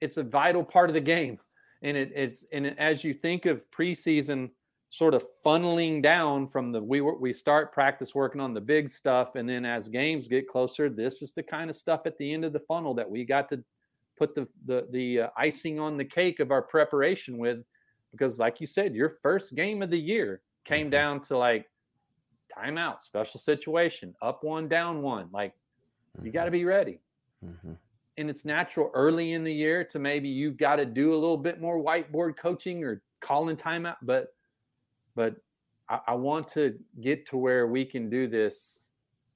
it's 0.00 0.16
a 0.16 0.22
vital 0.22 0.64
part 0.64 0.90
of 0.90 0.94
the 0.94 1.00
game. 1.00 1.38
And 1.82 1.96
it, 1.96 2.10
it's 2.14 2.44
and 2.52 2.78
as 2.78 3.04
you 3.04 3.14
think 3.14 3.46
of 3.46 3.64
preseason 3.70 4.50
sort 4.90 5.14
of 5.14 5.24
funneling 5.44 6.02
down 6.02 6.48
from 6.48 6.72
the 6.72 6.82
we 6.82 7.00
we 7.00 7.32
start 7.32 7.72
practice 7.72 8.14
working 8.14 8.40
on 8.40 8.54
the 8.54 8.60
big 8.60 8.90
stuff 8.90 9.34
and 9.34 9.48
then 9.48 9.64
as 9.64 9.88
games 9.88 10.28
get 10.28 10.48
closer 10.48 10.88
this 10.88 11.22
is 11.22 11.32
the 11.32 11.42
kind 11.42 11.68
of 11.68 11.76
stuff 11.76 12.02
at 12.06 12.16
the 12.18 12.32
end 12.32 12.44
of 12.44 12.52
the 12.52 12.60
funnel 12.60 12.94
that 12.94 13.10
we 13.10 13.24
got 13.24 13.48
to 13.48 13.62
put 14.16 14.34
the 14.34 14.46
the 14.64 14.86
the 14.92 15.22
uh, 15.22 15.28
icing 15.36 15.80
on 15.80 15.96
the 15.96 16.04
cake 16.04 16.38
of 16.38 16.52
our 16.52 16.62
preparation 16.62 17.36
with 17.36 17.58
because 18.16 18.38
like 18.38 18.60
you 18.60 18.66
said 18.66 18.94
your 18.94 19.10
first 19.22 19.54
game 19.54 19.82
of 19.82 19.90
the 19.90 20.00
year 20.00 20.40
came 20.64 20.86
mm-hmm. 20.86 20.90
down 20.90 21.20
to 21.20 21.36
like 21.36 21.68
timeout, 22.56 23.02
special 23.02 23.38
situation, 23.38 24.14
up 24.22 24.42
one, 24.42 24.68
down 24.68 25.02
one. 25.02 25.28
Like 25.32 25.52
mm-hmm. 26.16 26.26
you 26.26 26.32
got 26.32 26.46
to 26.46 26.50
be 26.50 26.64
ready. 26.64 27.00
Mm-hmm. 27.44 27.72
And 28.18 28.30
it's 28.30 28.44
natural 28.44 28.90
early 28.94 29.34
in 29.34 29.44
the 29.44 29.52
year 29.52 29.84
to 29.84 29.98
maybe 29.98 30.28
you've 30.28 30.56
got 30.56 30.76
to 30.76 30.86
do 30.86 31.12
a 31.12 31.18
little 31.18 31.36
bit 31.36 31.60
more 31.60 31.82
whiteboard 31.82 32.36
coaching 32.36 32.82
or 32.82 33.02
calling 33.20 33.56
timeout. 33.56 33.96
But, 34.02 34.28
but 35.14 35.36
I, 35.88 36.00
I 36.08 36.14
want 36.14 36.48
to 36.48 36.74
get 37.00 37.28
to 37.28 37.36
where 37.36 37.66
we 37.66 37.84
can 37.84 38.08
do 38.08 38.26
this 38.26 38.80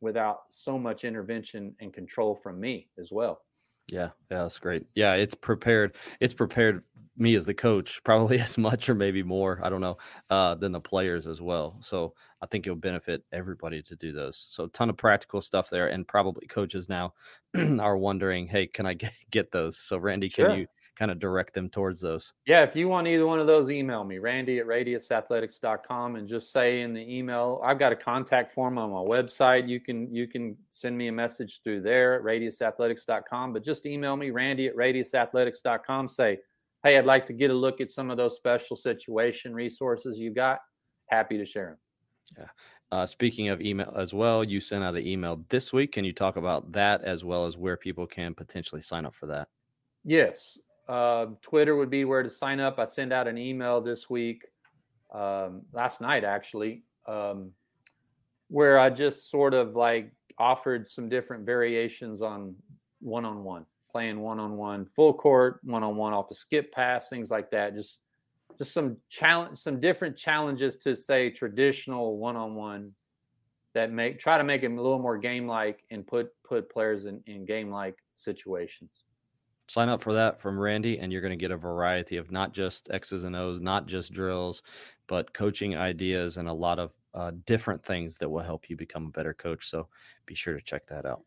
without 0.01 0.45
so 0.49 0.79
much 0.79 1.05
intervention 1.05 1.75
and 1.81 1.93
control 1.93 2.35
from 2.35 2.59
me 2.59 2.89
as 2.99 3.13
well. 3.13 3.43
Yeah, 3.91 4.11
yeah, 4.31 4.43
that's 4.43 4.59
great. 4.59 4.87
Yeah, 4.95 5.15
it's 5.15 5.35
prepared. 5.35 5.97
It's 6.21 6.35
prepared 6.35 6.85
me 7.17 7.35
as 7.35 7.45
the 7.45 7.55
coach 7.55 8.01
probably 8.05 8.41
as 8.41 8.57
much 8.57 8.89
or 8.89 8.95
maybe 8.95 9.23
more. 9.23 9.61
I 9.63 9.69
don't 9.69 9.81
know 9.81 9.99
uh, 10.31 10.55
than 10.55 10.73
the 10.73 10.81
players 10.81 11.27
as 11.27 11.41
well. 11.41 11.77
So 11.81 12.15
I 12.41 12.47
think 12.47 12.67
it'll 12.67 12.77
benefit 12.77 13.23
everybody 13.33 13.83
to 13.83 13.97
do 13.97 14.13
those. 14.13 14.39
So 14.39 14.65
a 14.65 14.69
ton 14.69 14.91
of 14.91 14.97
practical 14.97 15.41
stuff 15.41 15.69
there, 15.69 15.89
and 15.89 16.07
probably 16.09 16.47
coaches 16.47 16.89
now 16.89 17.15
are 17.57 17.99
wondering, 17.99 18.47
hey, 18.47 18.67
can 18.67 18.87
I 18.87 18.95
get, 18.95 19.13
get 19.31 19.53
those? 19.53 19.79
So 19.79 19.99
Randy, 19.99 20.29
sure. 20.29 20.49
can 20.49 20.59
you 20.61 20.67
kind 21.01 21.11
of 21.11 21.19
direct 21.19 21.55
them 21.55 21.71
towards 21.71 21.99
those? 21.99 22.35
Yeah, 22.45 22.63
if 22.63 22.77
you 22.77 22.87
want 22.87 23.09
either 23.09 23.27
one 23.27 23.41
of 23.41 23.47
those, 23.47 23.71
email 23.71 24.05
me, 24.05 24.19
Randy 24.19 24.59
at 24.59 24.67
radiusathletics.com, 24.67 26.17
and 26.17 26.29
just 26.29 26.53
say 26.53 26.83
in 26.83 26.93
the 26.93 27.01
email, 27.01 27.59
I've 27.65 27.79
got 27.79 27.91
a 27.91 27.97
contact 27.97 28.53
form 28.53 28.77
on 28.77 28.91
my 28.91 28.99
website. 28.99 29.67
You 29.67 29.81
can 29.81 30.15
you 30.15 30.29
can 30.29 30.55
send 30.69 30.97
me 30.97 31.09
a 31.09 31.13
message 31.13 31.63
through 31.65 31.81
there 31.81 32.17
at 32.17 32.23
radiusathletics.com, 32.23 33.55
but 33.55 33.65
just 33.65 33.87
email 33.87 34.15
me, 34.15 34.29
Randy 34.31 34.67
at 34.67 34.77
radiusathletics.com. 34.77 36.07
Say, 36.07 36.39
hey, 36.85 36.99
I'd 36.99 37.07
like 37.07 37.25
to 37.27 37.33
get 37.33 37.51
a 37.51 37.55
look 37.55 37.81
at 37.81 37.91
some 37.91 38.11
of 38.11 38.19
those 38.19 38.37
special 38.37 38.77
situation 38.77 39.55
resources 39.55 40.19
you 40.19 40.35
got. 40.35 40.59
Happy 41.07 41.39
to 41.39 41.47
share 41.47 41.79
them. 42.37 42.45
Yeah. 42.45 42.99
Uh, 42.99 43.07
speaking 43.07 43.49
of 43.49 43.63
email 43.63 43.95
as 43.97 44.13
well, 44.13 44.45
you 44.45 44.61
sent 44.61 44.85
out 44.85 44.97
an 44.97 45.07
email 45.07 45.43
this 45.49 45.73
week. 45.73 45.93
Can 45.93 46.05
you 46.05 46.13
talk 46.13 46.37
about 46.37 46.73
that 46.73 47.03
as 47.05 47.25
well 47.25 47.47
as 47.47 47.57
where 47.57 47.79
people 47.79 48.07
can 48.07 48.35
potentially 48.35 48.83
sign 48.83 49.07
up 49.07 49.15
for 49.15 49.27
that? 49.27 49.49
Yes. 50.05 50.59
Uh, 50.91 51.27
Twitter 51.41 51.77
would 51.77 51.89
be 51.89 52.05
where 52.05 52.25
to 52.25 52.29
sign 52.29 52.59
up. 52.59 52.81
I 52.81 52.85
send 52.85 53.13
out 53.13 53.29
an 53.29 53.39
email 53.39 53.81
this 53.81 54.11
week, 54.11 54.47
um, 55.15 55.63
last 55.73 56.01
night 56.01 56.25
actually, 56.25 56.83
um, 57.07 57.53
where 58.49 58.77
I 58.77 58.91
just 58.91 59.31
sort 59.31 59.55
of 59.55 59.77
like 59.77 60.11
offered 60.37 60.89
some 60.89 61.09
different 61.09 61.47
variations 61.47 62.23
on 62.23 62.57
one 63.01 63.25
on 63.25 63.45
one, 63.45 63.67
playing 63.93 64.19
one 64.19 64.41
on 64.41 64.57
one, 64.57 64.85
full 64.97 65.15
court, 65.15 65.61
one 65.63 65.85
on 65.85 65.95
one 65.95 66.13
off 66.13 66.29
a 66.33 66.35
skip 66.35 66.73
pass, 66.73 67.09
things 67.09 67.31
like 67.31 67.53
that. 67.53 67.77
Just 67.77 68.01
just 68.59 68.75
some 68.75 68.97
challenge, 69.09 69.61
some 69.61 69.79
different 69.79 70.17
challenges 70.17 70.77
to 70.79 70.97
say 70.97 71.31
traditional 71.31 72.19
one-on-one 72.19 72.93
that 73.75 73.93
make 73.93 74.19
try 74.19 74.37
to 74.37 74.45
make 74.45 74.65
it 74.65 74.73
a 74.73 74.75
little 74.75 74.99
more 74.99 75.19
game-like 75.19 75.85
and 75.93 76.05
put 76.05 76.31
put 76.43 76.69
players 76.69 77.07
in, 77.07 77.23
in 77.27 77.47
game-like 77.47 77.97
situations. 78.17 79.05
Sign 79.71 79.89
up 79.89 80.03
for 80.03 80.15
that 80.15 80.41
from 80.41 80.59
Randy, 80.59 80.99
and 80.99 81.13
you're 81.13 81.21
going 81.21 81.31
to 81.31 81.37
get 81.37 81.53
a 81.53 81.57
variety 81.57 82.17
of 82.17 82.33
not 82.33 82.53
just 82.53 82.91
X's 82.91 83.23
and 83.23 83.37
O's, 83.37 83.61
not 83.61 83.87
just 83.87 84.13
drills, 84.13 84.65
but 85.07 85.33
coaching 85.33 85.77
ideas 85.77 86.39
and 86.39 86.49
a 86.49 86.53
lot 86.53 86.81
of 86.81 86.91
uh, 87.15 87.31
different 87.47 87.85
things 87.85 88.19
that 88.19 88.29
will 88.29 88.43
help 88.43 88.69
you 88.69 88.77
become 88.77 89.07
a 89.07 89.11
better 89.11 89.33
coach. 89.33 89.71
So 89.71 89.87
be 90.27 90.35
sure 90.35 90.55
to 90.55 90.61
check 90.61 90.89
that 90.89 91.07
out. 91.07 91.23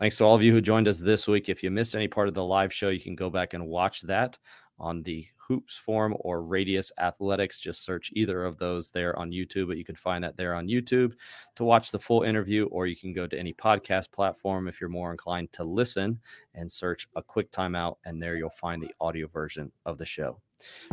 Thanks 0.00 0.16
to 0.16 0.24
all 0.24 0.34
of 0.34 0.42
you 0.42 0.50
who 0.50 0.60
joined 0.60 0.88
us 0.88 0.98
this 0.98 1.28
week. 1.28 1.48
If 1.48 1.62
you 1.62 1.70
missed 1.70 1.94
any 1.94 2.08
part 2.08 2.26
of 2.26 2.34
the 2.34 2.42
live 2.42 2.74
show, 2.74 2.88
you 2.88 2.98
can 2.98 3.14
go 3.14 3.30
back 3.30 3.54
and 3.54 3.68
watch 3.68 4.02
that 4.02 4.38
on 4.80 5.04
the 5.04 5.28
Hoops 5.48 5.76
Forum 5.76 6.14
or 6.20 6.42
Radius 6.42 6.92
Athletics. 6.98 7.58
Just 7.58 7.84
search 7.84 8.12
either 8.14 8.44
of 8.44 8.58
those 8.58 8.90
there 8.90 9.18
on 9.18 9.30
YouTube, 9.30 9.68
but 9.68 9.78
you 9.78 9.84
can 9.84 9.96
find 9.96 10.22
that 10.22 10.36
there 10.36 10.54
on 10.54 10.68
YouTube 10.68 11.14
to 11.56 11.64
watch 11.64 11.90
the 11.90 11.98
full 11.98 12.22
interview, 12.22 12.66
or 12.66 12.86
you 12.86 12.96
can 12.96 13.12
go 13.12 13.26
to 13.26 13.38
any 13.38 13.54
podcast 13.54 14.12
platform 14.12 14.68
if 14.68 14.80
you're 14.80 14.90
more 14.90 15.10
inclined 15.10 15.50
to 15.52 15.64
listen 15.64 16.20
and 16.54 16.70
search 16.70 17.08
a 17.16 17.22
quick 17.22 17.50
timeout, 17.50 17.96
and 18.04 18.22
there 18.22 18.36
you'll 18.36 18.50
find 18.50 18.82
the 18.82 18.94
audio 19.00 19.26
version 19.26 19.72
of 19.86 19.98
the 19.98 20.06
show. 20.06 20.40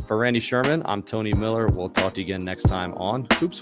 For 0.08 0.18
Randy 0.18 0.40
Sherman, 0.40 0.84
I'm 0.86 1.04
Tony 1.04 1.34
Miller. 1.34 1.68
We'll 1.68 1.90
talk 1.90 2.14
to 2.16 2.22
you 2.22 2.26
again 2.26 2.44
next 2.44 2.64
time 2.64 2.94
on 2.94 3.28
Hoops. 3.34 3.62